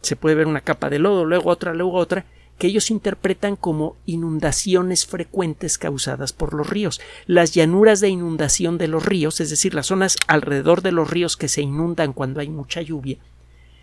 Se 0.00 0.16
puede 0.16 0.36
ver 0.36 0.46
una 0.46 0.60
capa 0.60 0.90
de 0.90 0.98
lodo, 0.98 1.24
luego 1.24 1.50
otra, 1.50 1.74
luego 1.74 1.94
otra, 1.94 2.26
que 2.58 2.68
ellos 2.68 2.90
interpretan 2.90 3.56
como 3.56 3.96
inundaciones 4.06 5.06
frecuentes 5.06 5.78
causadas 5.78 6.32
por 6.32 6.54
los 6.54 6.68
ríos. 6.68 7.00
Las 7.26 7.52
llanuras 7.52 8.00
de 8.00 8.08
inundación 8.08 8.78
de 8.78 8.88
los 8.88 9.04
ríos, 9.04 9.40
es 9.40 9.50
decir, 9.50 9.74
las 9.74 9.86
zonas 9.86 10.16
alrededor 10.26 10.82
de 10.82 10.92
los 10.92 11.10
ríos 11.10 11.36
que 11.36 11.48
se 11.48 11.62
inundan 11.62 12.12
cuando 12.12 12.40
hay 12.40 12.48
mucha 12.48 12.80
lluvia, 12.80 13.18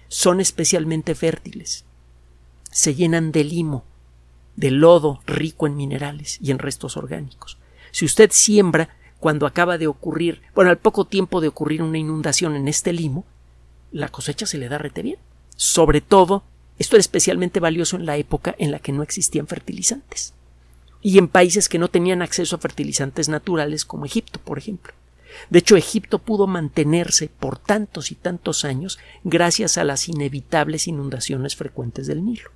son 0.08 0.39
especialmente 0.39 1.13
fértiles. 1.13 1.86
Se 2.71 2.95
llenan 2.95 3.32
de 3.32 3.43
limo, 3.43 3.84
de 4.56 4.71
lodo 4.71 5.21
rico 5.27 5.67
en 5.67 5.75
minerales 5.75 6.39
y 6.41 6.51
en 6.51 6.60
restos 6.60 6.97
orgánicos. 6.97 7.58
Si 7.91 8.06
usted 8.06 8.32
siembra 8.32 8.89
cuando 9.23 9.47
acaba 9.47 9.77
de 9.77 9.88
ocurrir, 9.88 10.41
bueno, 10.53 10.69
al 10.69 10.79
poco 10.79 11.05
tiempo 11.05 11.39
de 11.39 11.47
ocurrir 11.47 11.81
una 11.81 11.97
inundación 11.97 12.57
en 12.57 12.67
este 12.67 12.91
limo, 12.91 13.23
la 13.89 14.09
cosecha 14.09 14.45
se 14.45 14.57
le 14.57 14.67
da 14.67 14.77
rete 14.77 15.01
bien. 15.01 15.17
Sobre 15.55 16.01
todo, 16.01 16.43
esto 16.77 16.97
era 16.97 16.99
especialmente 16.99 17.62
valioso 17.62 17.95
en 17.95 18.05
la 18.05 18.17
época 18.17 18.53
en 18.57 18.69
la 18.69 18.79
que 18.79 18.91
no 18.91 19.01
existían 19.01 19.47
fertilizantes 19.47 20.33
y 21.01 21.19
en 21.19 21.29
países 21.29 21.69
que 21.69 21.79
no 21.79 21.88
tenían 21.88 22.21
acceso 22.21 22.57
a 22.57 22.59
fertilizantes 22.59 23.29
naturales 23.29 23.86
como 23.86 24.03
Egipto, 24.03 24.41
por 24.43 24.57
ejemplo. 24.57 24.91
De 25.49 25.59
hecho, 25.59 25.77
Egipto 25.77 26.19
pudo 26.19 26.45
mantenerse 26.45 27.29
por 27.29 27.57
tantos 27.57 28.12
y 28.12 28.15
tantos 28.15 28.65
años 28.65 28.99
gracias 29.23 29.77
a 29.77 29.86
las 29.86 30.09
inevitables 30.09 30.89
inundaciones 30.89 31.55
frecuentes 31.55 32.07
del 32.07 32.25
Nilo. 32.25 32.51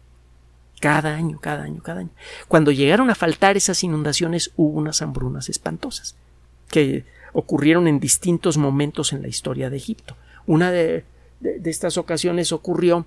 Cada 0.81 1.15
año, 1.15 1.39
cada 1.39 1.63
año, 1.63 1.81
cada 1.81 2.01
año. 2.01 2.11
Cuando 2.49 2.71
llegaron 2.71 3.09
a 3.09 3.15
faltar 3.15 3.55
esas 3.55 3.85
inundaciones 3.85 4.51
hubo 4.57 4.77
unas 4.77 5.01
hambrunas 5.01 5.47
espantosas 5.47 6.17
que 6.69 7.05
ocurrieron 7.33 7.87
en 7.87 7.99
distintos 7.99 8.57
momentos 8.57 9.13
en 9.13 9.21
la 9.21 9.27
historia 9.27 9.69
de 9.69 9.77
Egipto. 9.77 10.15
Una 10.45 10.71
de, 10.71 11.03
estas 11.65 11.97
ocasiones 11.97 12.51
ocurrió 12.51 13.05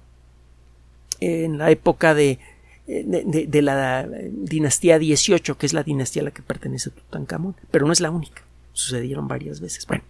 en 1.20 1.59
la 1.59 1.70
época 1.70 2.14
de, 2.14 2.38
de, 2.87 3.62
la 3.62 4.07
dinastía 4.31 4.99
18, 4.99 5.59
que 5.59 5.66
es 5.66 5.73
la 5.73 5.83
dinastía 5.83 6.23
a 6.23 6.27
la 6.27 6.31
que 6.31 6.42
pertenece 6.42 6.90
Tutankamón, 6.90 7.57
pero 7.70 7.87
no 7.87 7.92
es 7.92 8.01
la 8.01 8.11
única. 8.11 8.42
Sucedieron 8.73 9.27
varias 9.29 9.61
veces. 9.61 9.87
Bueno, 9.87 10.05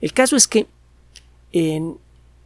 el 0.00 0.12
caso 0.12 0.36
es 0.36 0.46
que 0.46 0.66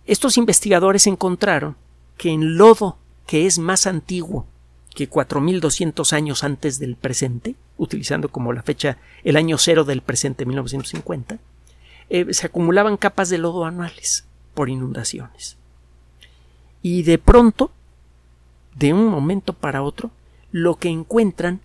estos 0.07 0.37
investigadores 0.39 1.07
encontraron 1.07 1.77
que 2.17 2.31
en 2.31 2.57
lodo 2.57 2.99
que 3.27 3.47
es 3.47 3.59
más 3.59 3.87
antiguo 3.87 4.47
que 4.95 5.09
4.200 5.09 6.13
años 6.13 6.45
antes 6.45 6.79
del 6.79 6.97
presente, 6.97 7.55
utilizando 7.79 8.29
como 8.29 8.53
la 8.53 8.63
fecha 8.63 8.99
el 9.25 9.37
año 9.37 9.59
cero 9.59 9.85
del 9.85 10.03
presente 10.03 10.45
1950, 10.45 11.39
eh, 12.11 12.33
se 12.33 12.47
acumulaban 12.47 12.97
capas 12.97 13.31
de 13.31 13.39
lodo 13.39 13.65
anuales 13.65 14.27
por 14.55 14.69
inundaciones. 14.69 15.57
Y 16.83 17.05
de 17.05 17.19
pronto, 17.19 17.71
de 18.75 18.93
un 18.93 19.07
momento 19.07 19.55
para 19.55 19.83
otro, 19.83 20.11
lo 20.51 20.77
que 20.77 20.89
encuentran 20.89 21.61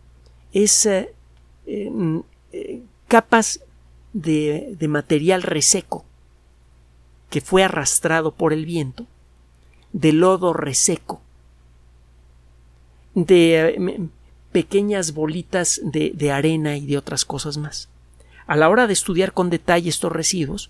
es 0.54 0.86
eh, 0.86 1.14
eh, 1.66 2.82
capas 3.08 3.62
de 4.14 4.88
material 4.88 5.44
reseco 5.44 6.06
que 7.30 7.42
fue 7.42 7.64
arrastrado 7.64 8.34
por 8.34 8.54
el 8.54 8.66
viento, 8.66 9.06
de 9.92 10.14
lodo 10.14 10.54
reseco 10.54 11.22
de 13.26 14.10
pequeñas 14.52 15.14
bolitas 15.14 15.82
de, 15.84 16.32
arena 16.32 16.78
y 16.78 16.86
de 16.86 17.00
otras 17.00 17.26
cosas 17.26 17.58
más. 17.58 17.90
A 18.46 18.56
la 18.56 18.70
hora 18.70 18.86
de 18.86 18.94
estudiar 18.94 19.34
con 19.34 19.50
detalle 19.50 19.90
estos 19.90 20.12
residuos, 20.12 20.70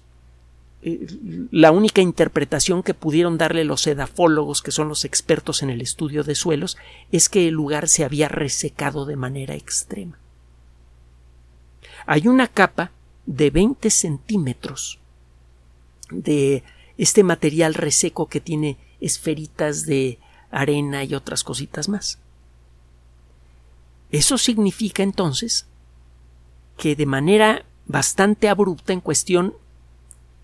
eh, 0.82 1.06
la 1.52 1.72
única 1.72 2.02
interpretación 2.02 2.84
que 2.84 2.94
pudieron 2.94 3.38
darle 3.38 3.66
los 3.66 3.86
edafólogos, 3.86 4.62
que 4.62 4.72
son 4.72 4.88
los 4.88 5.04
expertos 5.04 5.62
en 5.62 5.70
el 5.70 5.82
estudio 5.82 6.24
de 6.24 6.36
suelos, 6.36 6.78
es 7.12 7.28
que 7.28 7.50
el 7.50 7.54
lugar 7.54 7.90
se 7.90 8.06
había 8.06 8.30
resecado 8.30 9.06
de 9.06 9.18
manera 9.18 9.56
extrema. 9.56 10.18
Hay 12.06 12.30
una 12.30 12.48
capa 12.48 12.92
de 13.26 13.50
20 13.50 13.90
centímetros 13.90 15.00
de 16.10 16.64
este 16.98 17.24
material 17.24 17.74
reseco 17.74 18.30
que 18.30 18.40
tiene 18.40 18.78
esferitas 19.02 19.86
de 19.86 20.18
arena 20.50 21.04
y 21.04 21.14
otras 21.14 21.44
cositas 21.44 21.90
más. 21.90 22.20
Eso 24.12 24.38
significa 24.38 25.04
entonces 25.04 25.66
que 26.78 26.96
de 26.96 27.06
manera 27.06 27.66
bastante 27.86 28.50
abrupta 28.50 28.94
en 28.94 29.02
cuestión, 29.02 29.54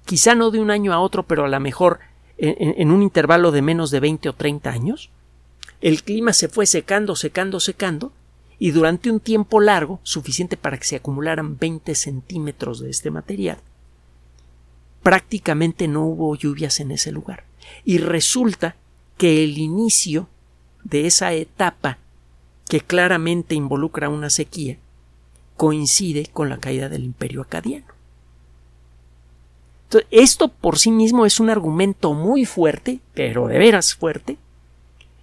quizá 0.05 0.35
no 0.35 0.51
de 0.51 0.59
un 0.59 0.71
año 0.71 0.93
a 0.93 0.99
otro, 0.99 1.23
pero 1.23 1.45
a 1.45 1.49
lo 1.49 1.59
mejor 1.59 1.99
en, 2.37 2.91
un 2.91 3.03
intervalo 3.03 3.51
de 3.51 3.61
menos 3.61 3.91
de 3.91 3.99
20 3.99 4.29
o 4.29 4.33
30 4.33 4.69
años, 4.69 5.09
el 5.81 6.03
clima 6.03 6.33
se 6.33 6.49
fue 6.49 6.65
secando, 6.65 7.15
secando, 7.15 7.59
secando, 7.59 8.11
y 8.59 8.71
durante 8.71 9.11
un 9.11 9.19
tiempo 9.19 9.59
largo, 9.59 9.99
suficiente 10.03 10.57
para 10.57 10.77
que 10.77 10.85
se 10.85 10.95
acumularan 10.95 11.57
20 11.57 11.95
centímetros 11.95 12.79
de 12.79 12.89
este 12.89 13.11
material, 13.11 13.57
prácticamente 15.01 15.87
no 15.87 16.05
hubo 16.05 16.35
lluvias 16.35 16.79
en 16.79 16.91
ese 16.91 17.11
lugar. 17.11 17.43
Y 17.83 17.97
resulta 17.97 18.75
que 19.17 19.43
el 19.43 19.57
inicio 19.57 20.27
de 20.83 21.07
esa 21.07 21.33
etapa 21.33 21.97
que 22.73 22.81
claramente 22.81 23.53
involucra 23.53 24.09
una 24.09 24.31
sequía, 24.31 24.79
coincide 25.57 26.25
con 26.33 26.49
la 26.49 26.57
caída 26.57 26.89
del 26.89 27.03
imperio 27.03 27.43
acadiano. 27.43 27.85
esto 30.09 30.47
por 30.47 30.79
sí 30.79 30.89
mismo 30.89 31.27
es 31.27 31.39
un 31.39 31.51
argumento 31.51 32.15
muy 32.15 32.47
fuerte, 32.47 32.99
pero 33.13 33.45
de 33.45 33.59
veras 33.59 33.93
fuerte, 33.93 34.39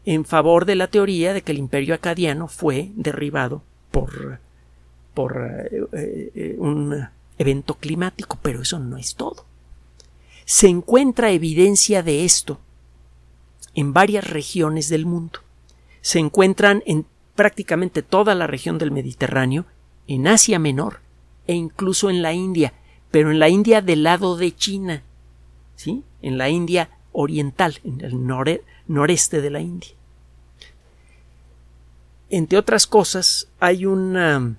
en 0.04 0.24
favor 0.24 0.64
de 0.64 0.76
la 0.76 0.86
teoría 0.86 1.32
de 1.32 1.42
que 1.42 1.50
el 1.50 1.58
imperio 1.58 1.92
acadiano 1.92 2.46
fue 2.46 2.92
derribado 2.94 3.64
por, 3.90 4.38
por 5.12 5.44
eh, 5.44 6.30
eh, 6.32 6.54
un 6.56 7.04
evento 7.36 7.74
climático, 7.74 8.38
pero 8.42 8.62
eso 8.62 8.78
no 8.78 8.96
es 8.96 9.16
todo. 9.16 9.44
Se 10.44 10.68
encuentra 10.68 11.32
evidencia 11.32 12.04
de 12.04 12.24
esto 12.24 12.60
en 13.74 13.92
varias 13.92 14.30
regiones 14.30 14.88
del 14.88 15.04
mundo 15.04 15.40
se 16.00 16.18
encuentran 16.18 16.82
en 16.86 17.06
prácticamente 17.40 18.02
toda 18.02 18.34
la 18.34 18.46
región 18.46 18.76
del 18.76 18.90
Mediterráneo, 18.90 19.64
en 20.06 20.26
Asia 20.26 20.58
Menor 20.58 21.00
e 21.46 21.54
incluso 21.54 22.10
en 22.10 22.20
la 22.20 22.34
India, 22.34 22.74
pero 23.10 23.30
en 23.30 23.38
la 23.38 23.48
India 23.48 23.80
del 23.80 24.02
lado 24.02 24.36
de 24.36 24.54
China, 24.54 25.02
¿sí? 25.74 26.04
En 26.20 26.36
la 26.36 26.50
India 26.50 26.90
oriental, 27.12 27.80
en 27.82 28.02
el 28.02 28.26
noreste 28.88 29.40
de 29.40 29.48
la 29.48 29.60
India. 29.62 29.92
Entre 32.28 32.58
otras 32.58 32.86
cosas, 32.86 33.48
hay 33.58 33.86
una, 33.86 34.56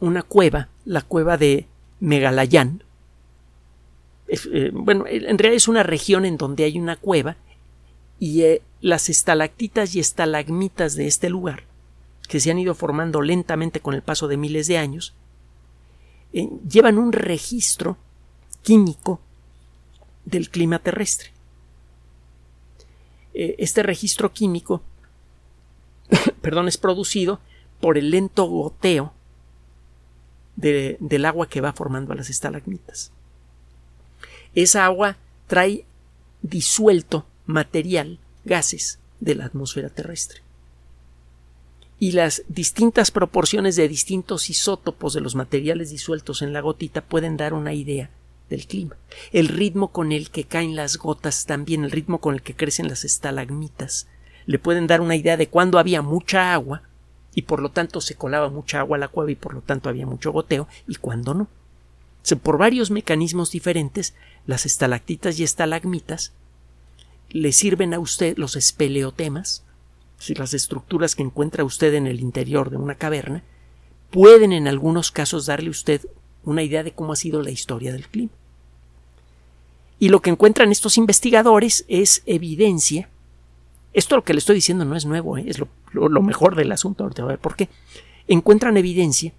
una 0.00 0.22
cueva, 0.22 0.70
la 0.86 1.02
cueva 1.02 1.36
de 1.36 1.66
Megalayan. 2.00 2.82
Eh, 4.26 4.70
bueno, 4.72 5.04
en 5.06 5.36
realidad 5.36 5.56
es 5.56 5.68
una 5.68 5.82
región 5.82 6.24
en 6.24 6.38
donde 6.38 6.64
hay 6.64 6.78
una 6.78 6.96
cueva 6.96 7.36
y 8.22 8.44
eh, 8.44 8.62
las 8.80 9.08
estalactitas 9.08 9.96
y 9.96 9.98
estalagmitas 9.98 10.94
de 10.94 11.08
este 11.08 11.28
lugar, 11.28 11.64
que 12.28 12.38
se 12.38 12.52
han 12.52 12.58
ido 12.60 12.72
formando 12.76 13.20
lentamente 13.20 13.80
con 13.80 13.94
el 13.94 14.02
paso 14.02 14.28
de 14.28 14.36
miles 14.36 14.68
de 14.68 14.78
años, 14.78 15.12
eh, 16.32 16.48
llevan 16.70 16.98
un 16.98 17.12
registro 17.12 17.96
químico 18.62 19.18
del 20.24 20.50
clima 20.50 20.78
terrestre. 20.78 21.32
Eh, 23.34 23.56
este 23.58 23.82
registro 23.82 24.32
químico, 24.32 24.82
perdón, 26.42 26.68
es 26.68 26.78
producido 26.78 27.40
por 27.80 27.98
el 27.98 28.12
lento 28.12 28.44
goteo 28.44 29.14
del 30.54 31.24
agua 31.24 31.48
que 31.48 31.60
va 31.60 31.72
formando 31.72 32.12
a 32.12 32.14
las 32.14 32.30
estalagmitas. 32.30 33.10
Esa 34.54 34.84
agua 34.84 35.16
trae 35.48 35.84
disuelto 36.42 37.26
material, 37.52 38.18
gases 38.44 38.98
de 39.20 39.34
la 39.34 39.46
atmósfera 39.46 39.88
terrestre. 39.88 40.40
Y 41.98 42.12
las 42.12 42.42
distintas 42.48 43.12
proporciones 43.12 43.76
de 43.76 43.86
distintos 43.86 44.50
isótopos 44.50 45.14
de 45.14 45.20
los 45.20 45.36
materiales 45.36 45.90
disueltos 45.90 46.42
en 46.42 46.52
la 46.52 46.60
gotita 46.60 47.00
pueden 47.00 47.36
dar 47.36 47.54
una 47.54 47.74
idea 47.74 48.10
del 48.50 48.66
clima. 48.66 48.96
El 49.32 49.48
ritmo 49.48 49.88
con 49.88 50.10
el 50.10 50.30
que 50.30 50.44
caen 50.44 50.74
las 50.74 50.96
gotas 50.96 51.46
también, 51.46 51.84
el 51.84 51.92
ritmo 51.92 52.18
con 52.18 52.34
el 52.34 52.42
que 52.42 52.54
crecen 52.54 52.88
las 52.88 53.04
estalagmitas, 53.04 54.08
le 54.46 54.58
pueden 54.58 54.88
dar 54.88 55.00
una 55.00 55.16
idea 55.16 55.36
de 55.36 55.48
cuándo 55.48 55.78
había 55.78 56.02
mucha 56.02 56.52
agua 56.52 56.82
y 57.34 57.42
por 57.42 57.60
lo 57.60 57.70
tanto 57.70 58.00
se 58.00 58.14
colaba 58.14 58.50
mucha 58.50 58.80
agua 58.80 58.96
a 58.96 59.00
la 59.00 59.08
cueva 59.08 59.30
y 59.30 59.36
por 59.36 59.54
lo 59.54 59.60
tanto 59.60 59.88
había 59.88 60.06
mucho 60.06 60.32
goteo 60.32 60.68
y 60.86 60.96
cuándo 60.96 61.34
no. 61.34 61.48
por 62.42 62.58
varios 62.58 62.90
mecanismos 62.90 63.50
diferentes, 63.52 64.14
las 64.46 64.66
estalactitas 64.66 65.38
y 65.38 65.44
estalagmitas 65.44 66.32
le 67.32 67.52
sirven 67.52 67.94
a 67.94 67.98
usted 67.98 68.36
los 68.36 68.56
espeleotemas, 68.56 69.64
si 70.18 70.34
las 70.34 70.54
estructuras 70.54 71.16
que 71.16 71.22
encuentra 71.22 71.64
usted 71.64 71.94
en 71.94 72.06
el 72.06 72.20
interior 72.20 72.70
de 72.70 72.76
una 72.76 72.94
caverna, 72.94 73.42
pueden 74.10 74.52
en 74.52 74.68
algunos 74.68 75.10
casos 75.10 75.46
darle 75.46 75.68
a 75.68 75.72
usted 75.72 76.02
una 76.44 76.62
idea 76.62 76.82
de 76.82 76.92
cómo 76.92 77.12
ha 77.12 77.16
sido 77.16 77.42
la 77.42 77.50
historia 77.50 77.92
del 77.92 78.06
clima. 78.06 78.30
Y 79.98 80.10
lo 80.10 80.20
que 80.20 80.30
encuentran 80.30 80.70
estos 80.70 80.98
investigadores 80.98 81.84
es 81.88 82.22
evidencia. 82.26 83.08
Esto 83.94 84.16
lo 84.16 84.24
que 84.24 84.34
le 84.34 84.40
estoy 84.40 84.56
diciendo 84.56 84.84
no 84.84 84.96
es 84.96 85.06
nuevo, 85.06 85.38
¿eh? 85.38 85.44
es 85.46 85.58
lo, 85.58 86.22
mejor 86.22 86.56
del 86.56 86.72
asunto. 86.72 87.04
Ahorita 87.04 87.22
a 87.22 87.26
ver 87.26 87.38
por 87.38 87.56
qué. 87.56 87.68
Encuentran 88.28 88.76
evidencia 88.76 89.32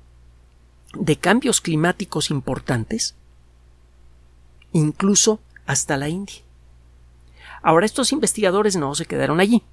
de 0.97 1.17
cambios 1.17 1.60
climáticos 1.62 2.29
importantes, 2.29 3.15
incluso 4.71 5.39
hasta 5.65 5.97
la 5.97 6.10
India. 6.10 6.38
Ahora, 7.63 7.86
estos 7.86 8.12
investigadores 8.12 8.76
no 8.76 8.93
se 8.93 9.06
quedaron 9.06 9.39
allí. 9.39 9.63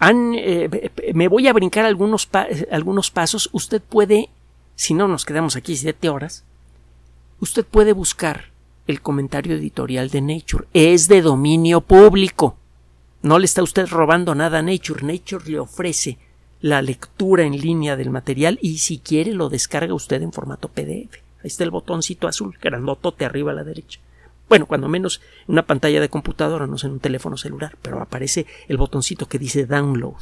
Eh, 0.00 0.90
me 1.14 1.28
voy 1.28 1.46
a 1.46 1.52
brincar 1.52 1.84
algunos, 1.84 2.28
algunos 2.70 3.10
pasos. 3.10 3.48
Usted 3.52 3.80
puede, 3.80 4.30
si 4.74 4.94
no 4.94 5.06
nos 5.06 5.24
quedamos 5.24 5.56
aquí 5.56 5.76
siete 5.76 6.08
horas, 6.08 6.44
usted 7.40 7.64
puede 7.64 7.92
buscar 7.92 8.46
el 8.86 9.00
comentario 9.00 9.54
editorial 9.54 10.10
de 10.10 10.22
Nature. 10.22 10.66
Es 10.72 11.06
de 11.08 11.22
dominio 11.22 11.80
público. 11.82 12.56
No 13.22 13.38
le 13.38 13.44
está 13.44 13.62
usted 13.62 13.86
robando 13.88 14.34
nada 14.34 14.58
a 14.58 14.62
Nature. 14.62 15.04
Nature 15.04 15.50
le 15.50 15.58
ofrece 15.58 16.18
la 16.60 16.80
lectura 16.82 17.44
en 17.44 17.60
línea 17.60 17.96
del 17.96 18.10
material 18.10 18.58
y 18.62 18.78
si 18.78 18.98
quiere 18.98 19.32
lo 19.32 19.48
descarga 19.48 19.94
usted 19.94 20.22
en 20.22 20.32
formato 20.32 20.68
PDF. 20.68 21.16
Ahí 21.42 21.48
está 21.48 21.64
el 21.64 21.70
botoncito 21.70 22.28
azul, 22.28 22.56
grandotote 22.60 23.24
arriba 23.24 23.52
a 23.52 23.54
la 23.54 23.64
derecha. 23.64 24.00
Bueno, 24.48 24.66
cuando 24.66 24.88
menos 24.88 25.20
en 25.46 25.52
una 25.52 25.66
pantalla 25.66 26.00
de 26.00 26.08
computadora, 26.08 26.66
no 26.66 26.78
sé, 26.78 26.86
en 26.86 26.94
un 26.94 27.00
teléfono 27.00 27.36
celular, 27.36 27.76
pero 27.82 28.00
aparece 28.00 28.46
el 28.68 28.76
botoncito 28.76 29.28
que 29.28 29.38
dice 29.38 29.66
download. 29.66 30.14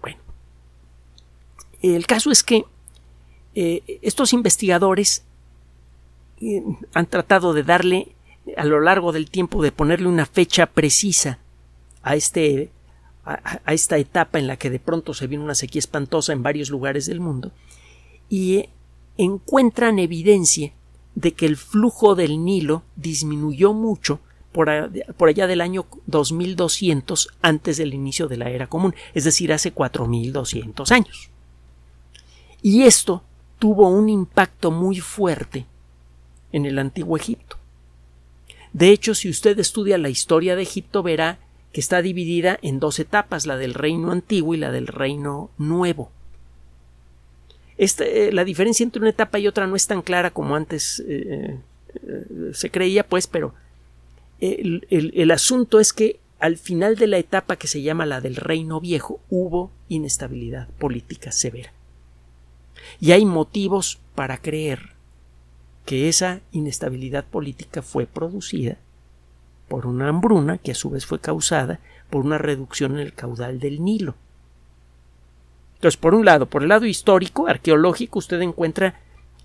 Bueno, 0.00 0.18
el 1.82 2.06
caso 2.06 2.30
es 2.30 2.42
que 2.42 2.64
eh, 3.54 3.98
estos 4.02 4.32
investigadores 4.32 5.24
eh, 6.40 6.62
han 6.94 7.06
tratado 7.06 7.52
de 7.52 7.62
darle 7.62 8.14
a 8.56 8.64
lo 8.64 8.80
largo 8.80 9.12
del 9.12 9.30
tiempo 9.30 9.62
de 9.62 9.72
ponerle 9.72 10.08
una 10.08 10.26
fecha 10.26 10.66
precisa 10.66 11.38
a 12.02 12.16
este 12.16 12.70
a, 13.24 13.72
esta 13.72 13.98
etapa 13.98 14.40
en 14.40 14.48
la 14.48 14.56
que 14.56 14.70
de 14.70 14.80
pronto 14.80 15.14
se 15.14 15.28
viene 15.28 15.44
una 15.44 15.54
sequía 15.54 15.78
espantosa 15.78 16.32
en 16.32 16.42
varios 16.42 16.70
lugares 16.70 17.06
del 17.06 17.20
mundo 17.20 17.52
y 18.28 18.56
eh, 18.56 18.70
encuentran 19.16 19.98
evidencia 19.98 20.72
de 21.14 21.32
que 21.32 21.46
el 21.46 21.56
flujo 21.56 22.14
del 22.14 22.44
Nilo 22.44 22.82
disminuyó 22.96 23.72
mucho 23.72 24.20
por, 24.52 24.68
allá 24.68 25.46
del 25.46 25.60
año 25.60 25.86
2200 26.06 27.30
antes 27.40 27.78
del 27.78 27.94
inicio 27.94 28.28
de 28.28 28.36
la 28.36 28.50
era 28.50 28.66
común, 28.66 28.94
es 29.14 29.24
decir, 29.24 29.52
hace 29.52 29.72
4200 29.72 30.92
años. 30.92 31.30
Y 32.60 32.82
esto 32.82 33.22
tuvo 33.58 33.88
un 33.88 34.08
impacto 34.08 34.70
muy 34.70 35.00
fuerte 35.00 35.66
en 36.52 36.66
el 36.66 36.78
antiguo 36.78 37.16
Egipto. 37.16 37.56
De 38.72 38.90
hecho, 38.90 39.14
si 39.14 39.28
usted 39.28 39.58
estudia 39.58 39.98
la 39.98 40.10
historia 40.10 40.54
de 40.54 40.62
Egipto, 40.62 41.02
verá 41.02 41.38
que 41.72 41.80
está 41.80 42.02
dividida 42.02 42.58
en 42.62 42.78
dos 42.78 42.98
etapas, 42.98 43.46
la 43.46 43.56
del 43.56 43.74
reino 43.74 44.12
antiguo 44.12 44.54
y 44.54 44.58
la 44.58 44.70
del 44.70 44.86
reino 44.86 45.50
nuevo. 45.56 46.10
Este, 47.78 48.32
la 48.32 48.44
diferencia 48.44 48.84
entre 48.84 49.00
una 49.00 49.10
etapa 49.10 49.38
y 49.38 49.48
otra 49.48 49.66
no 49.66 49.76
es 49.76 49.86
tan 49.86 50.02
clara 50.02 50.30
como 50.30 50.54
antes 50.54 51.02
eh, 51.06 51.58
eh, 51.94 52.50
se 52.52 52.70
creía, 52.70 53.06
pues, 53.06 53.26
pero 53.26 53.54
el, 54.40 55.30
asunto 55.30 55.78
es 55.78 55.92
que 55.92 56.18
al 56.40 56.56
final 56.56 56.96
de 56.96 57.06
la 57.06 57.18
etapa 57.18 57.56
que 57.56 57.68
se 57.68 57.82
llama 57.82 58.06
la 58.06 58.20
del 58.20 58.34
Reino 58.34 58.80
Viejo 58.80 59.20
hubo 59.30 59.70
inestabilidad 59.88 60.68
política 60.78 61.30
severa. 61.30 61.72
Y 63.00 63.12
hay 63.12 63.24
motivos 63.24 64.00
para 64.16 64.38
creer 64.38 64.90
que 65.86 66.08
esa 66.08 66.40
inestabilidad 66.50 67.24
política 67.24 67.82
fue 67.82 68.06
producida 68.06 68.78
por 69.68 69.86
una 69.86 70.08
hambruna 70.08 70.58
que 70.58 70.72
a 70.72 70.76
su 70.76 70.90
vez 70.90 71.06
fue 71.06 71.20
causada 71.20 71.78
por 72.10 72.24
una 72.24 72.38
reducción 72.38 72.92
en 72.94 72.98
el 72.98 73.14
caudal 73.14 73.60
del 73.60 73.82
Nilo. 73.82 74.16
Entonces, 75.82 75.98
por 75.98 76.14
un 76.14 76.24
lado, 76.24 76.46
por 76.46 76.62
el 76.62 76.68
lado 76.68 76.86
histórico, 76.86 77.48
arqueológico, 77.48 78.20
usted 78.20 78.40
encuentra 78.40 79.00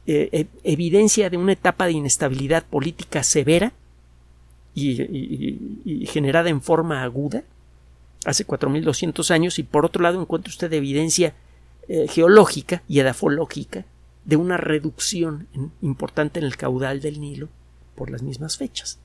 eh, 0.05 0.29
e, 0.31 0.47
evidencia 0.71 1.31
de 1.31 1.37
una 1.37 1.53
etapa 1.53 1.87
de 1.87 1.93
inestabilidad 1.93 2.63
política 2.63 3.23
severa 3.23 3.73
y, 4.75 6.05
generada 6.05 6.49
en 6.49 6.61
forma 6.61 7.01
aguda 7.01 7.43
hace 8.23 8.45
4.200 8.45 9.31
años 9.31 9.57
y 9.57 9.63
por 9.63 9.83
otro 9.83 10.03
lado 10.03 10.21
encuentra 10.21 10.51
usted 10.51 10.71
evidencia 10.73 11.33
eh, 11.87 12.07
geológica 12.07 12.83
y 12.87 12.99
edafológica 12.99 13.85
de 14.23 14.35
una 14.35 14.57
reducción 14.57 15.47
importante 15.81 16.39
en 16.39 16.45
el 16.45 16.55
caudal 16.55 17.01
del 17.01 17.19
Nilo 17.19 17.49
por 17.95 18.11
las 18.11 18.21
mismas 18.21 18.57
fechas. 18.57 18.99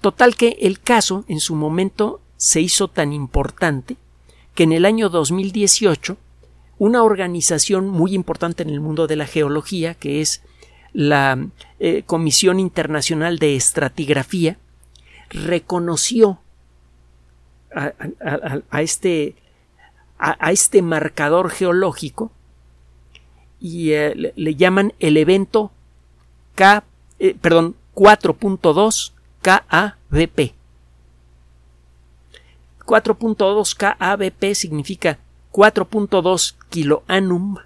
Total 0.00 0.36
que 0.36 0.56
el 0.60 0.78
caso 0.78 1.24
en 1.26 1.40
su 1.40 1.56
momento 1.56 2.20
se 2.36 2.60
hizo 2.60 2.86
tan 2.86 3.12
importante 3.12 3.96
que 4.54 4.64
en 4.64 4.72
el 4.72 4.84
año 4.84 5.08
2018 5.08 6.16
una 6.78 7.02
organización 7.02 7.88
muy 7.88 8.14
importante 8.14 8.62
en 8.62 8.70
el 8.70 8.80
mundo 8.80 9.06
de 9.06 9.16
la 9.16 9.26
geología, 9.26 9.94
que 9.94 10.20
es 10.20 10.42
la 10.92 11.46
eh, 11.78 12.02
Comisión 12.06 12.58
Internacional 12.58 13.38
de 13.38 13.54
Estratigrafía, 13.54 14.58
reconoció 15.28 16.40
a, 17.72 17.92
este, 18.80 19.36
a, 20.18 20.50
este 20.50 20.82
marcador 20.82 21.50
geológico 21.50 22.32
y 23.60 23.92
eh, 23.92 24.32
le, 24.34 24.54
llaman 24.56 24.92
el 24.98 25.16
evento 25.16 25.70
K, 26.54 26.82
eh, 27.18 27.36
perdón, 27.40 27.76
4.2 27.94 29.12
KABP. 29.42 30.59
4.2 32.90 33.76
KABP 33.76 34.52
significa 34.56 35.20
4.2 35.52 36.56
kiloannum 36.70 37.58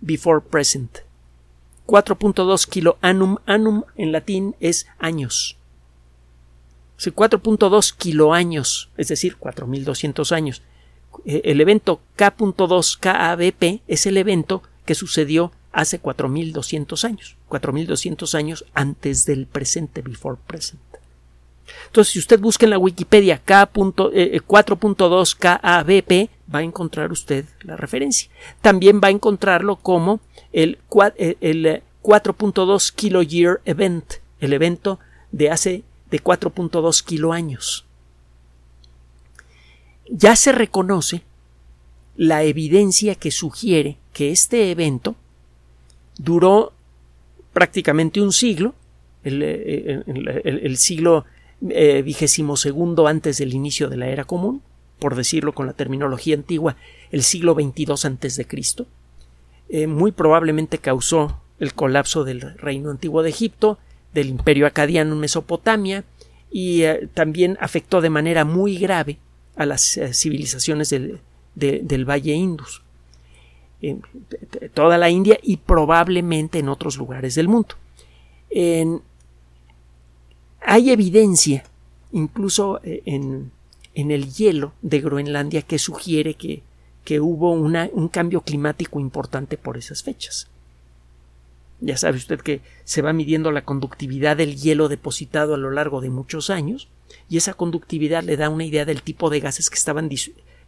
before 0.00 0.40
present. 0.40 1.02
4.2 1.88 2.68
kiloannum, 2.68 3.38
annum 3.44 3.82
en 3.96 4.12
latín 4.12 4.54
es 4.60 4.86
años. 5.00 5.56
4.2 6.96 7.96
kiloaños, 7.96 8.90
es 8.96 9.08
decir, 9.08 9.36
4.200 9.36 10.30
años. 10.30 10.62
Eh, 11.24 11.42
el 11.46 11.60
evento 11.60 12.00
K.2 12.14 13.00
KABP 13.00 13.82
es 13.88 14.06
el 14.06 14.16
evento 14.16 14.62
que 14.84 14.94
sucedió 14.94 15.50
hace 15.72 16.00
4.200 16.00 17.04
años, 17.04 17.36
4.200 17.48 18.34
años 18.36 18.64
antes 18.74 19.26
del 19.26 19.46
presente, 19.46 20.02
before 20.02 20.38
present. 20.46 20.80
Entonces, 21.86 22.12
si 22.12 22.18
usted 22.18 22.40
busca 22.40 22.66
en 22.66 22.70
la 22.70 22.78
Wikipedia 22.78 23.38
K. 23.38 23.70
4.2 23.72 25.36
KABP, 25.38 26.30
va 26.52 26.60
a 26.60 26.62
encontrar 26.62 27.12
usted 27.12 27.44
la 27.62 27.76
referencia. 27.76 28.30
También 28.60 29.00
va 29.02 29.08
a 29.08 29.12
encontrarlo 29.12 29.76
como 29.76 30.20
el, 30.52 30.78
el 31.18 31.82
4.2 32.02 32.92
kilo 32.94 33.22
year 33.22 33.60
event, 33.64 34.14
el 34.40 34.52
evento 34.52 34.98
de 35.30 35.50
hace 35.50 35.82
de 36.10 36.22
4.2 36.22 37.04
kilo 37.04 37.32
años. 37.32 37.86
Ya 40.08 40.36
se 40.36 40.52
reconoce 40.52 41.22
la 42.16 42.42
evidencia 42.42 43.14
que 43.14 43.30
sugiere 43.30 43.96
que 44.12 44.30
este 44.30 44.70
evento 44.70 45.16
duró 46.18 46.72
prácticamente 47.52 48.20
un 48.20 48.32
siglo, 48.32 48.74
el, 49.24 49.42
eh, 49.42 50.76
siglo 50.76 51.24
eh, 51.70 52.02
vigésimo 52.02 52.56
segundo 52.56 53.06
antes 53.06 53.38
del 53.38 53.54
inicio 53.54 53.88
de 53.88 53.96
la 53.96 54.08
era 54.08 54.24
común, 54.24 54.62
por 54.98 55.14
decirlo 55.14 55.52
con 55.52 55.66
la 55.66 55.74
terminología 55.74 56.34
antigua, 56.34 56.76
el 57.12 57.22
siglo 57.22 57.54
22 57.54 58.04
antes 58.04 58.36
de 58.36 58.46
Cristo, 58.46 58.86
eh, 59.68 59.86
muy 59.86 60.10
probablemente 60.10 60.78
causó 60.78 61.40
el 61.60 61.74
colapso 61.74 62.24
del 62.24 62.58
reino 62.58 62.90
antiguo 62.90 63.22
de 63.22 63.30
Egipto, 63.30 63.78
del 64.12 64.28
imperio 64.28 64.66
acadiano 64.66 65.12
en 65.12 65.20
Mesopotamia 65.20 66.04
y 66.50 66.82
eh, 66.82 67.08
también 67.14 67.56
afectó 67.60 68.00
de 68.00 68.10
manera 68.10 68.44
muy 68.44 68.76
grave 68.76 69.18
a 69.54 69.64
las 69.64 70.00
civilizaciones 70.12 70.90
del, 70.90 71.20
del 71.54 72.08
Valle 72.08 72.32
Indus, 72.32 72.82
en 73.80 74.02
toda 74.74 74.98
la 74.98 75.10
India 75.10 75.38
y 75.42 75.58
probablemente 75.58 76.58
en 76.58 76.68
otros 76.68 76.96
lugares 76.96 77.36
del 77.36 77.48
mundo. 77.48 77.76
Hay 80.64 80.90
evidencia, 80.90 81.64
incluso 82.12 82.80
eh, 82.82 83.02
en, 83.06 83.50
el 83.94 84.32
hielo 84.32 84.72
de 84.82 85.00
Groenlandia, 85.00 85.62
que 85.62 85.78
sugiere 85.78 86.34
que, 86.34 86.62
hubo 87.20 87.52
un 87.52 88.08
cambio 88.08 88.40
climático 88.40 88.98
importante 88.98 89.58
por 89.58 89.76
esas 89.76 90.02
fechas. 90.02 90.48
Ya 91.80 91.96
sabe 91.96 92.16
usted 92.16 92.40
que 92.40 92.60
se 92.84 93.02
va 93.02 93.12
midiendo 93.12 93.50
la 93.50 93.64
conductividad 93.64 94.36
del 94.36 94.56
hielo 94.56 94.88
depositado 94.88 95.54
a 95.54 95.58
lo 95.58 95.70
largo 95.72 96.00
de 96.00 96.10
muchos 96.10 96.48
años 96.48 96.88
y 97.28 97.36
esa 97.36 97.54
conductividad 97.54 98.22
le 98.22 98.36
da 98.36 98.48
una 98.48 98.64
idea 98.64 98.84
del 98.84 99.02
tipo 99.02 99.30
de 99.30 99.40
gases 99.40 99.68
que 99.68 99.74
estaban 99.74 100.08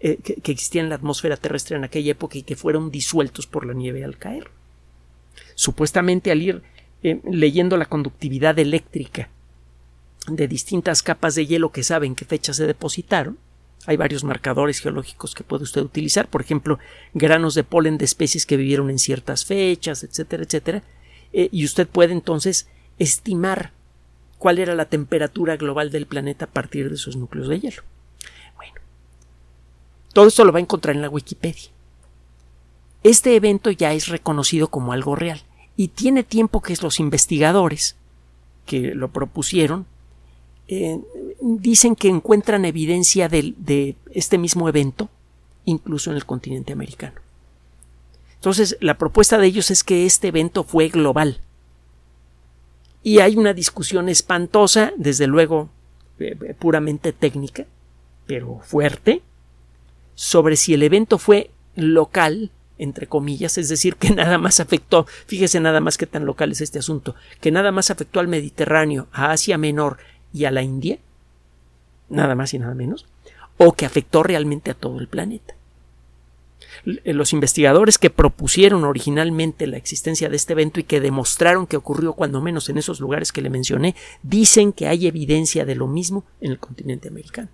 eh, 0.01 0.17
que, 0.17 0.53
existían 0.53 0.87
en 0.87 0.89
la 0.91 0.97
atmósfera 0.97 1.37
terrestre 1.37 1.77
en 1.77 1.85
aquella 1.85 2.11
época 2.11 2.37
y 2.37 2.43
que 2.43 2.57
fueron 2.57 2.91
disueltos 2.91 3.47
por 3.47 3.65
la 3.65 3.75
nieve 3.75 4.05
al 4.05 4.19
caer. 4.19 4.51
Supuestamente 5.55 6.33
al 6.33 6.43
ir 6.43 6.63
eh, 7.05 7.21
leyendo 7.31 7.77
la 7.77 7.87
conductividad 7.87 8.59
eléctrica 8.59 9.31
de 10.29 10.49
distintas 10.49 11.03
capas 11.03 11.35
de 11.35 11.47
hielo 11.47 11.71
que 11.73 11.83
saben 11.83 12.15
qué 12.15 12.25
fecha 12.25 12.55
se 12.55 12.67
depositaron, 12.67 13.39
hay 13.87 13.97
varios 13.97 14.25
marcadores 14.25 14.81
geológicos 14.81 15.35
que 15.35 15.45
puede 15.45 15.65
usted 15.65 15.83
utilizar, 15.83 16.29
por 16.29 16.41
ejemplo, 16.41 16.79
granos 17.13 17.55
de 17.55 17.65
polen 17.65 17.99
de 17.99 18.07
especies 18.07 18.47
que 18.47 18.57
vivieron 18.57 18.89
en 18.91 18.99
ciertas 18.99 19.45
fechas, 19.45 20.03
etcétera, 20.05 20.45
etcétera, 20.45 20.83
eh, 21.33 21.49
y 21.53 21.65
usted 21.65 21.87
puede 21.87 22.13
entonces 22.13 22.67
estimar 22.99 23.73
cuál 24.39 24.59
era 24.59 24.75
la 24.75 24.87
temperatura 24.87 25.57
global 25.57 25.91
del 25.91 26.07
planeta 26.07 26.47
a 26.47 26.51
partir 26.51 26.89
de 26.89 26.95
esos 26.95 27.17
núcleos 27.17 27.49
de 27.49 27.61
hielo. 27.61 27.83
Bueno, 28.57 28.75
todo 30.13 30.29
esto 30.29 30.45
lo 30.45 30.53
va 30.53 30.59
a 30.59 30.63
encontrar 30.63 30.97
en 30.97 31.03
la 31.03 31.11
Wikipedia. 31.11 31.71
Este 33.03 33.37
evento 33.37 33.71
ya 33.71 33.93
es 33.93 34.09
reconocido 34.09 34.69
como 34.69 34.93
algo 34.93 35.15
real 35.15 35.43
y 35.77 35.89
tiene 35.89 36.25
tiempo 36.25 36.63
que 36.63 36.75
los 36.81 37.01
investigadores 37.01 37.97
que 38.65 38.95
lo 38.95 39.09
propusieron 39.09 39.87
eh, 40.69 41.01
dicen 41.41 41.97
que 41.97 42.09
encuentran 42.09 42.65
evidencia 42.65 43.29
de 43.29 43.97
este 44.13 44.39
mismo 44.39 44.69
evento 44.69 45.09
incluso 45.65 46.11
en 46.11 46.17
el 46.17 46.27
continente 46.27 46.73
americano. 46.73 47.21
Entonces, 48.35 48.77
la 48.81 48.99
propuesta 48.99 49.39
de 49.39 49.47
ellos 49.47 49.71
es 49.71 49.85
que 49.85 50.05
este 50.07 50.29
evento 50.29 50.65
fue 50.65 50.89
global. 50.89 51.41
Y 53.03 53.21
hay 53.21 53.37
una 53.37 53.55
discusión 53.55 54.09
espantosa, 54.09 54.93
desde 54.97 55.27
luego 55.27 55.69
eh, 56.19 56.37
eh, 56.41 56.55
puramente 56.59 57.13
técnica, 57.13 57.67
pero 58.27 58.61
fuerte, 58.65 59.23
sobre 60.15 60.57
si 60.57 60.75
el 60.75 60.83
evento 60.83 61.19
fue 61.19 61.51
local, 61.75 62.51
entre 62.77 63.07
comillas, 63.07 63.59
es 63.59 63.69
decir, 63.69 63.97
que 63.97 64.11
nada 64.15 64.39
más 64.39 64.61
afectó, 64.61 65.07
fíjese 65.27 65.61
nada 65.61 65.81
más 65.81 65.97
que 65.97 66.07
tan 66.07 66.25
local 66.25 66.53
es 66.53 66.61
este 66.61 66.79
asunto, 66.79 67.15
que 67.41 67.51
nada 67.51 67.73
más 67.73 67.91
afectó 67.91 68.21
al 68.21 68.29
Mediterráneo, 68.29 69.09
a 69.13 69.33
Asia 69.33 69.59
Menor 69.59 69.99
y 70.35 70.45
a 70.45 70.51
la 70.51 70.63
India, 70.63 70.99
nada 72.11 72.35
más 72.35 72.53
y 72.53 72.59
nada 72.59 72.75
menos, 72.75 73.07
o 73.57 73.73
que 73.73 73.87
afectó 73.87 74.23
realmente 74.23 74.71
a 74.71 74.75
todo 74.75 74.99
el 74.99 75.09
planeta. 75.09 75.55
Eh, 76.85 77.15
los 77.15 77.33
investigadores 77.33 77.99
que 77.99 78.11
propusieron 78.11 78.85
originalmente 78.85 79.67
la 79.67 79.77
existencia 79.77 80.29
de 80.29 80.37
este 80.37 80.53
evento 80.53 80.81
y 80.81 80.85
que 80.85 81.01
demostraron 81.01 81.67
que 81.67 81.77
ocurrió 81.77 82.15
cuando 82.15 82.41
menos 82.41 82.69
en 82.69 82.79
esos 82.79 83.01
lugares 83.01 83.33
que 83.33 83.43
le 83.43 83.49
mencioné, 83.49 83.95
dicen 84.23 84.73
que 84.73 84.89
hay 84.89 85.07
evidencia 85.07 85.65
de 85.65 85.77
lo 85.77 85.87
mismo 85.87 86.25
en 86.41 86.51
el 86.51 86.59
continente 86.59 87.09
americano. 87.09 87.49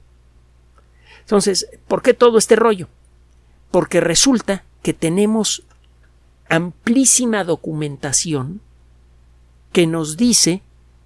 Entonces, 1.20 1.68
¿por 1.86 2.02
qué 2.02 2.14
todo 2.14 2.38
este 2.38 2.56
rollo? 2.56 2.88
Porque 3.70 4.00
resulta 4.00 4.64
que 4.82 4.94
tenemos 4.94 5.64
amplísima 6.48 7.44
documentación 7.44 8.60
que 9.70 9.86
nos 9.86 10.16
dice 10.16 10.62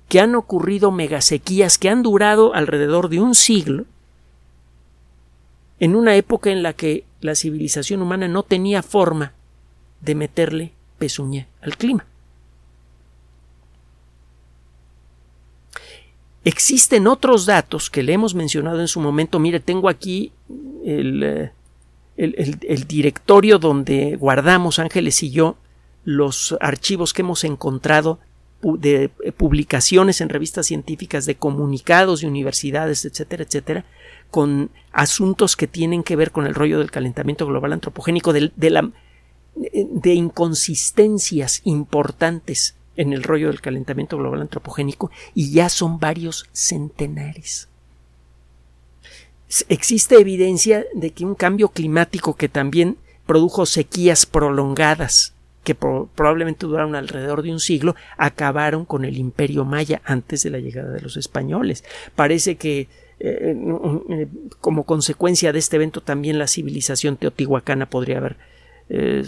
que 0.09 0.21
han 0.21 0.35
ocurrido 0.35 0.91
megasequías 0.91 1.79
que 1.79 1.89
han 1.89 2.03
durado 2.03 2.55
alrededor 2.55 3.09
de 3.09 3.21
un 3.21 3.35
siglo 3.35 3.85
en 5.81 5.97
una 5.97 6.17
época 6.17 6.51
en 6.51 6.63
la 6.63 6.73
que 6.73 7.05
la 7.21 7.35
civilización 7.35 8.03
humana 8.03 8.29
no 8.29 8.43
tenía 8.43 8.83
forma 8.83 9.33
de 10.01 10.15
meterle 10.15 10.73
pezuña 10.99 11.49
al 11.63 11.77
clima. 11.77 12.07
Existen 16.45 17.07
otros 17.07 17.47
datos 17.47 17.89
que 17.89 18.03
le 18.03 18.13
hemos 18.13 18.35
mencionado 18.35 18.81
en 18.81 18.89
su 18.89 19.01
momento. 19.01 19.39
Mire, 19.39 19.61
tengo 19.61 19.89
aquí 19.89 20.31
el, 20.85 21.23
eh, 21.23 21.53
el, 22.17 22.85
directorio 22.87 23.59
donde 23.59 24.17
guardamos 24.17 24.79
Ángeles 24.79 25.23
y 25.23 25.31
yo 25.31 25.57
los 26.05 26.57
archivos 26.61 27.13
que 27.13 27.23
hemos 27.23 27.45
encontrado 27.45 28.19
de 28.79 29.11
eh, 29.23 29.33
publicaciones 29.33 30.21
en 30.21 30.29
revistas 30.29 30.67
científicas, 30.67 31.27
de 31.27 31.37
comunicados 31.37 32.21
de 32.21 32.27
universidades, 32.27 33.05
etcétera, 33.05 33.45
etcétera, 33.45 33.85
con 34.31 34.71
asuntos 34.93 35.57
que 35.57 35.67
tienen 35.67 36.03
que 36.03 36.17
ver 36.17 36.33
con 36.33 36.47
el 36.47 36.55
rollo 36.55 36.79
del 36.79 36.91
calentamiento 36.91 37.47
global 37.47 37.73
antropogénico, 37.73 38.33
de, 38.33 38.51
la, 38.71 38.91
de 39.55 40.15
inconsistencias 40.15 41.61
importantes 41.65 42.75
en 42.97 43.13
el 43.13 43.23
rollo 43.23 43.49
del 43.49 43.61
calentamiento 43.61 44.17
global 44.17 44.43
antropogénico 44.43 45.11
y 45.35 45.53
ya 45.53 45.69
son 45.69 45.99
varios 45.99 46.49
centenares. 46.53 47.69
Existe 49.69 50.17
evidencia 50.19 50.85
de 50.95 51.11
que 51.11 51.25
un 51.25 51.35
cambio 51.35 51.69
climático 51.69 52.35
que 52.35 52.49
también 52.49 52.97
produjo 53.27 53.67
sequías 53.67 54.27
prolongadas 54.27 55.34
que 55.65 55.75
probablemente 55.75 56.67
duraron 56.67 56.95
alrededor 56.95 57.43
de 57.43 57.51
un 57.51 57.59
siglo, 57.59 57.97
acabaron 58.19 58.85
con 58.85 59.05
el 59.05 59.17
imperio 59.17 59.65
maya 59.65 60.03
antes 60.05 60.43
de 60.43 60.51
la 60.51 60.59
llegada 60.59 60.93
de 60.93 61.01
los 61.01 61.17
españoles. 61.17 61.85
Parece 62.15 62.57
que 62.57 62.89
eh, 63.21 63.57
eh, 64.11 64.29
como 64.61 64.85
consecuencia 64.85 65.53
de 65.53 65.59
este 65.59 65.77
evento 65.77 66.03
también 66.03 66.39
la 66.39 66.47
civilización 66.47 67.17
teotihuacana 67.17 67.89
podría 67.89 68.19
haber 68.19 68.37
eh, 68.91 69.23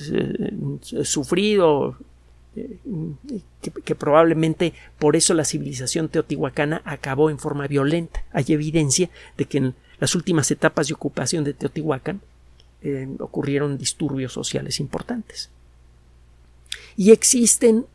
sufrido 1.03 1.97
que, 3.85 3.95
probablemente 3.95 4.73
por 4.99 5.15
eso 5.15 5.35
la 5.35 5.45
civilización 5.45 6.09
teotihuacana 6.09 6.83
acabó 6.85 7.31
en 7.31 7.39
forma 7.39 7.67
violenta. 7.67 8.25
Hay 8.33 8.45
evidencia 8.49 9.09
de 9.37 9.45
que 9.47 9.59
en 9.59 9.75
las 9.99 10.15
últimas 10.15 10.51
etapas 10.51 10.89
de 10.89 10.95
ocupación 10.95 11.45
de 11.45 11.55
Teotihuacán 11.55 12.21
ocurrieron 13.19 13.77
disturbios 13.77 14.33
sociales 14.33 14.81
importantes. 14.81 15.51
Y 16.97 17.13
existen 17.13 17.87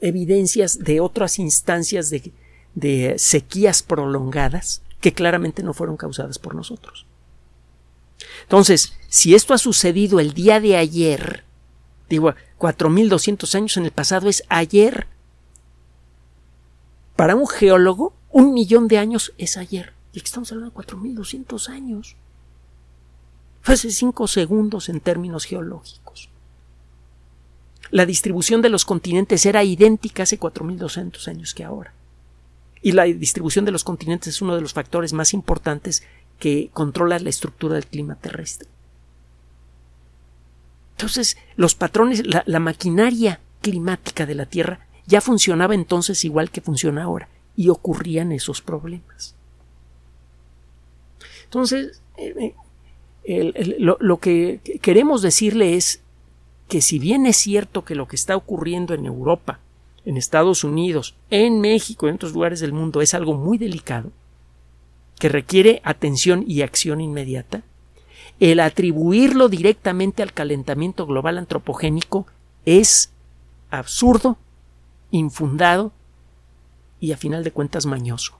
evidencias 0.00 0.78
de 0.78 1.00
otras 1.00 1.38
instancias 1.38 2.10
de 2.10 3.14
sequías 3.18 3.82
prolongadas 3.82 4.82
que 5.00 5.12
claramente 5.12 5.62
no 5.62 5.74
fueron 5.74 5.96
causadas 5.96 6.38
por 6.38 6.54
nosotros. 6.54 7.06
Entonces, 8.42 8.94
si 9.08 9.34
esto 9.34 9.54
ha 9.54 9.58
sucedido 9.58 10.20
el 10.20 10.32
día 10.34 10.60
de 10.60 10.76
ayer, 10.76 11.44
digo, 12.08 12.34
4.200 12.58 13.54
años 13.54 13.76
en 13.76 13.84
el 13.84 13.90
pasado 13.90 14.28
es 14.28 14.44
ayer. 14.48 15.06
Para 17.16 17.34
un 17.34 17.46
geólogo, 17.46 18.14
Un 18.36 18.52
millón 18.52 18.88
de 18.88 18.98
años 18.98 19.32
es 19.38 19.56
ayer. 19.56 19.92
Y 20.12 20.18
aquí 20.18 20.26
estamos 20.26 20.50
hablando 20.50 20.74
de 20.74 20.84
4.200 20.84 21.68
años. 21.68 22.16
Fue 23.62 23.74
hace 23.74 23.92
cinco 23.92 24.26
segundos 24.26 24.88
en 24.88 24.98
términos 24.98 25.44
geológicos. 25.44 26.30
La 27.94 28.06
distribución 28.06 28.60
de 28.60 28.70
los 28.70 28.84
continentes 28.84 29.46
era 29.46 29.62
idéntica 29.62 30.24
hace 30.24 30.36
4.200 30.36 31.28
años 31.28 31.54
que 31.54 31.62
ahora. 31.62 31.92
Y 32.82 32.90
la 32.90 33.04
distribución 33.04 33.64
de 33.64 33.70
los 33.70 33.84
continentes 33.84 34.34
es 34.34 34.42
uno 34.42 34.56
de 34.56 34.60
los 34.60 34.72
factores 34.72 35.12
más 35.12 35.32
importantes 35.32 36.02
que 36.40 36.70
controla 36.72 37.20
la 37.20 37.30
estructura 37.30 37.76
del 37.76 37.86
clima 37.86 38.16
terrestre. 38.16 38.68
Entonces, 40.96 41.36
los 41.54 41.76
patrones, 41.76 42.24
la, 42.26 42.58
maquinaria 42.58 43.38
climática 43.62 44.26
de 44.26 44.34
la 44.34 44.46
Tierra 44.46 44.80
ya 45.06 45.20
funcionaba 45.20 45.76
entonces 45.76 46.24
igual 46.24 46.50
que 46.50 46.62
funciona 46.62 47.04
ahora 47.04 47.28
y 47.54 47.68
ocurrían 47.68 48.32
esos 48.32 48.60
problemas. 48.60 49.36
Entonces, 51.44 52.02
eh, 52.16 52.54
eh, 53.22 53.76
lo, 53.78 54.18
que 54.18 54.58
queremos 54.82 55.22
decirle 55.22 55.76
es 55.76 56.00
que 56.74 56.80
si 56.80 56.98
bien 56.98 57.24
es 57.24 57.36
cierto 57.36 57.84
que 57.84 57.94
lo 57.94 58.08
que 58.08 58.16
está 58.16 58.34
ocurriendo 58.34 58.94
en 58.94 59.06
Europa, 59.06 59.60
en 60.04 60.16
Estados 60.16 60.64
Unidos, 60.64 61.14
en 61.30 61.60
México, 61.60 62.08
en 62.08 62.16
otros 62.16 62.32
lugares 62.32 62.58
del 62.58 62.72
mundo 62.72 63.00
es 63.00 63.14
algo 63.14 63.34
muy 63.34 63.58
delicado, 63.58 64.10
que 65.20 65.28
requiere 65.28 65.80
atención 65.84 66.44
y 66.48 66.62
acción 66.62 67.00
inmediata, 67.00 67.62
el 68.40 68.58
atribuirlo 68.58 69.48
directamente 69.48 70.24
al 70.24 70.32
calentamiento 70.32 71.06
global 71.06 71.38
antropogénico 71.38 72.26
es 72.64 73.12
absurdo, 73.70 74.36
infundado 75.12 75.92
y 76.98 77.12
a 77.12 77.16
final 77.16 77.44
de 77.44 77.52
cuentas 77.52 77.86
mañoso. 77.86 78.36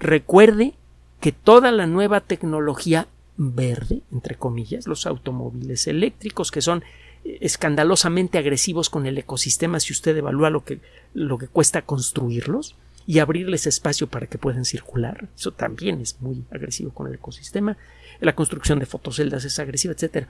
Recuerde 0.00 0.74
que 1.20 1.30
toda 1.30 1.70
la 1.70 1.86
nueva 1.86 2.22
tecnología 2.22 3.06
verde, 3.36 4.02
entre 4.12 4.36
comillas, 4.36 4.86
los 4.86 5.06
automóviles 5.06 5.86
eléctricos 5.86 6.50
que 6.50 6.62
son 6.62 6.82
escandalosamente 7.24 8.38
agresivos 8.38 8.88
con 8.88 9.06
el 9.06 9.18
ecosistema 9.18 9.80
si 9.80 9.92
usted 9.92 10.16
evalúa 10.16 10.48
lo 10.50 10.64
que, 10.64 10.80
lo 11.12 11.38
que 11.38 11.48
cuesta 11.48 11.82
construirlos 11.82 12.76
y 13.06 13.18
abrirles 13.18 13.66
espacio 13.66 14.06
para 14.06 14.26
que 14.26 14.38
puedan 14.38 14.64
circular. 14.64 15.28
Eso 15.36 15.52
también 15.52 16.00
es 16.00 16.20
muy 16.20 16.44
agresivo 16.50 16.90
con 16.92 17.08
el 17.08 17.14
ecosistema 17.14 17.76
la 18.20 18.34
construcción 18.34 18.78
de 18.78 18.86
fotoceldas 18.86 19.44
es 19.44 19.58
agresiva, 19.58 19.94
etc. 19.94 20.26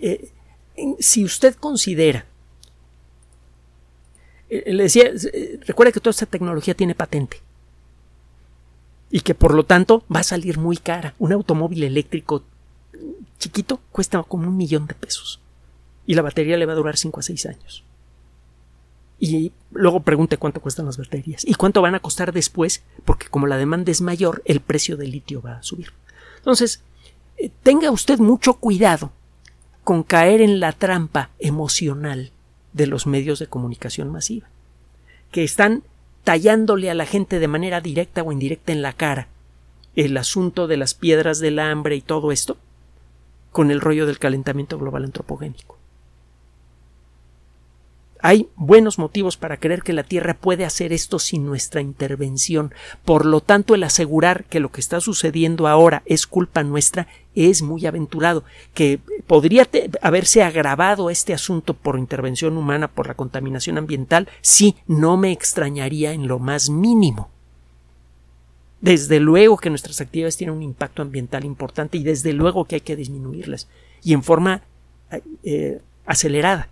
Eh, 0.00 0.30
si, 0.98 1.24
usted 1.24 1.54
considera 1.54 2.24
eh, 4.48 4.72
le 4.72 4.84
decía, 4.84 5.04
eh, 5.32 5.58
recuerda 5.66 5.92
que 5.92 6.00
toda 6.00 6.12
esta 6.12 6.26
tecnología 6.26 6.74
tiene 6.74 6.94
patente 6.94 7.38
y 9.12 9.20
que 9.20 9.34
por 9.34 9.54
lo 9.54 9.64
tanto 9.64 10.04
va 10.12 10.20
a 10.20 10.24
salir 10.24 10.58
muy 10.58 10.78
cara. 10.78 11.14
Un 11.18 11.32
automóvil 11.32 11.84
eléctrico 11.84 12.42
chiquito 13.38 13.80
cuesta 13.92 14.22
como 14.22 14.48
un 14.48 14.56
millón 14.56 14.86
de 14.86 14.94
pesos 14.94 15.40
y 16.06 16.14
la 16.14 16.22
batería 16.22 16.56
le 16.56 16.66
va 16.66 16.72
a 16.72 16.76
durar 16.76 16.96
5 16.96 17.20
a 17.20 17.22
6 17.22 17.46
años. 17.46 17.84
Y 19.20 19.52
luego 19.70 20.00
pregunte 20.00 20.38
cuánto 20.38 20.60
cuestan 20.60 20.86
las 20.86 20.96
baterías 20.96 21.44
y 21.46 21.54
cuánto 21.54 21.82
van 21.82 21.94
a 21.94 22.00
costar 22.00 22.32
después, 22.32 22.82
porque 23.04 23.28
como 23.28 23.46
la 23.46 23.58
demanda 23.58 23.92
es 23.92 24.00
mayor, 24.00 24.42
el 24.46 24.60
precio 24.60 24.96
del 24.96 25.12
litio 25.12 25.42
va 25.42 25.58
a 25.58 25.62
subir. 25.62 25.92
Entonces, 26.38 26.80
eh, 27.36 27.50
tenga 27.62 27.90
usted 27.90 28.18
mucho 28.18 28.54
cuidado 28.54 29.12
con 29.84 30.02
caer 30.02 30.40
en 30.40 30.58
la 30.58 30.72
trampa 30.72 31.30
emocional 31.38 32.32
de 32.72 32.86
los 32.86 33.06
medios 33.06 33.38
de 33.38 33.46
comunicación 33.46 34.10
masiva, 34.10 34.48
que 35.30 35.44
están 35.44 35.84
tallándole 36.24 36.90
a 36.90 36.94
la 36.94 37.06
gente 37.06 37.38
de 37.38 37.48
manera 37.48 37.80
directa 37.80 38.22
o 38.22 38.32
indirecta 38.32 38.72
en 38.72 38.82
la 38.82 38.92
cara 38.92 39.28
el 39.94 40.16
asunto 40.16 40.66
de 40.66 40.76
las 40.76 40.94
piedras 40.94 41.38
del 41.38 41.58
hambre 41.58 41.96
y 41.96 42.00
todo 42.00 42.32
esto 42.32 42.56
con 43.50 43.70
el 43.70 43.80
rollo 43.80 44.06
del 44.06 44.18
calentamiento 44.18 44.78
global 44.78 45.04
antropogénico. 45.04 45.76
Hay 48.24 48.48
buenos 48.54 49.00
motivos 49.00 49.36
para 49.36 49.56
creer 49.56 49.82
que 49.82 49.92
la 49.92 50.04
Tierra 50.04 50.34
puede 50.34 50.64
hacer 50.64 50.92
esto 50.92 51.18
sin 51.18 51.44
nuestra 51.44 51.80
intervención. 51.80 52.72
Por 53.04 53.26
lo 53.26 53.40
tanto, 53.40 53.74
el 53.74 53.82
asegurar 53.82 54.44
que 54.44 54.60
lo 54.60 54.70
que 54.70 54.80
está 54.80 55.00
sucediendo 55.00 55.66
ahora 55.66 56.04
es 56.06 56.28
culpa 56.28 56.62
nuestra 56.62 57.08
es 57.34 57.62
muy 57.62 57.84
aventurado. 57.84 58.44
Que 58.74 59.00
podría 59.26 59.68
haberse 60.02 60.44
agravado 60.44 61.10
este 61.10 61.34
asunto 61.34 61.74
por 61.74 61.98
intervención 61.98 62.56
humana, 62.56 62.86
por 62.86 63.08
la 63.08 63.14
contaminación 63.14 63.76
ambiental, 63.76 64.28
sí, 64.40 64.76
no 64.86 65.16
me 65.16 65.32
extrañaría 65.32 66.12
en 66.12 66.28
lo 66.28 66.38
más 66.38 66.70
mínimo. 66.70 67.28
Desde 68.80 69.18
luego 69.18 69.56
que 69.56 69.70
nuestras 69.70 70.00
actividades 70.00 70.36
tienen 70.36 70.54
un 70.54 70.62
impacto 70.62 71.02
ambiental 71.02 71.44
importante 71.44 71.98
y 71.98 72.04
desde 72.04 72.32
luego 72.32 72.66
que 72.66 72.76
hay 72.76 72.80
que 72.82 72.94
disminuirlas 72.94 73.68
y 74.04 74.12
en 74.12 74.22
forma 74.22 74.62
eh, 75.42 75.80
acelerada 76.06 76.68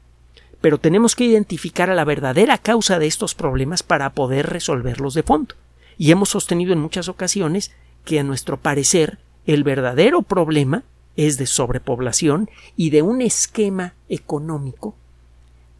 pero 0.60 0.78
tenemos 0.78 1.16
que 1.16 1.24
identificar 1.24 1.90
a 1.90 1.94
la 1.94 2.04
verdadera 2.04 2.58
causa 2.58 2.98
de 2.98 3.06
estos 3.06 3.34
problemas 3.34 3.82
para 3.82 4.12
poder 4.12 4.46
resolverlos 4.48 5.14
de 5.14 5.22
fondo. 5.22 5.54
Y 5.96 6.10
hemos 6.10 6.30
sostenido 6.30 6.72
en 6.72 6.80
muchas 6.80 7.08
ocasiones 7.08 7.72
que 8.04 8.20
a 8.20 8.24
nuestro 8.24 8.58
parecer 8.58 9.18
el 9.46 9.64
verdadero 9.64 10.22
problema 10.22 10.84
es 11.16 11.38
de 11.38 11.46
sobrepoblación 11.46 12.50
y 12.76 12.90
de 12.90 13.02
un 13.02 13.20
esquema 13.20 13.94
económico 14.08 14.94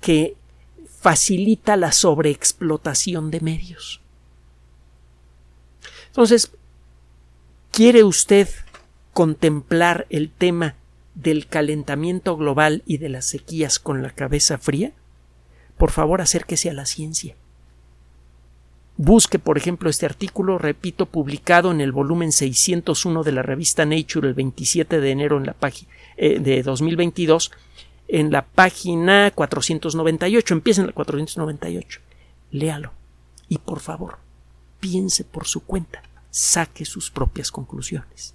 que 0.01 0.37
facilita 1.01 1.77
la 1.77 1.93
sobreexplotación 1.93 3.31
de 3.31 3.41
medios. 3.41 4.01
Entonces, 6.09 6.51
¿quiere 7.71 8.03
usted 8.05 8.49
contemplar 9.13 10.07
el 10.11 10.31
tema 10.31 10.75
del 11.23 11.47
calentamiento 11.47 12.37
global 12.37 12.83
y 12.87 12.99
de 12.99 13.09
las 13.09 13.27
sequías 13.27 13.79
con 13.79 14.03
la 14.03 14.11
cabeza 14.11 14.59
fría, 14.59 14.93
por 15.77 15.91
favor 15.91 16.21
acérquese 16.21 16.71
a 16.71 16.75
la 16.75 16.87
ciencia. 16.87 17.37
Busque, 18.97 19.39
por 19.39 19.57
ejemplo, 19.57 19.89
este 19.89 20.05
artículo, 20.05 20.59
repito, 20.59 21.07
publicado 21.07 21.71
en 21.71 21.81
el 21.81 21.91
volumen 21.91 22.33
601 22.33 23.23
de 23.23 23.33
la 23.33 23.43
revista 23.43 23.87
Nature 23.87 24.29
el 24.29 24.35
27 24.35 25.01
de 25.01 25.11
enero 25.11 25.43
eh, 26.19 26.39
de 26.39 26.63
2022, 26.63 27.51
en 28.09 28.31
la 28.31 28.45
página 28.45 29.31
498. 29.35 30.53
Empieza 30.53 30.83
en 30.83 30.89
la 30.89 30.93
498. 30.93 32.01
Léalo. 32.51 32.93
Y 33.49 33.57
por 33.59 33.81
favor, 33.81 34.19
piense 34.81 35.25
por 35.25 35.47
su 35.47 35.65
cuenta. 35.65 36.03
Saque 36.31 36.85
sus 36.85 37.11
propias 37.11 37.51
conclusiones. 37.51 38.35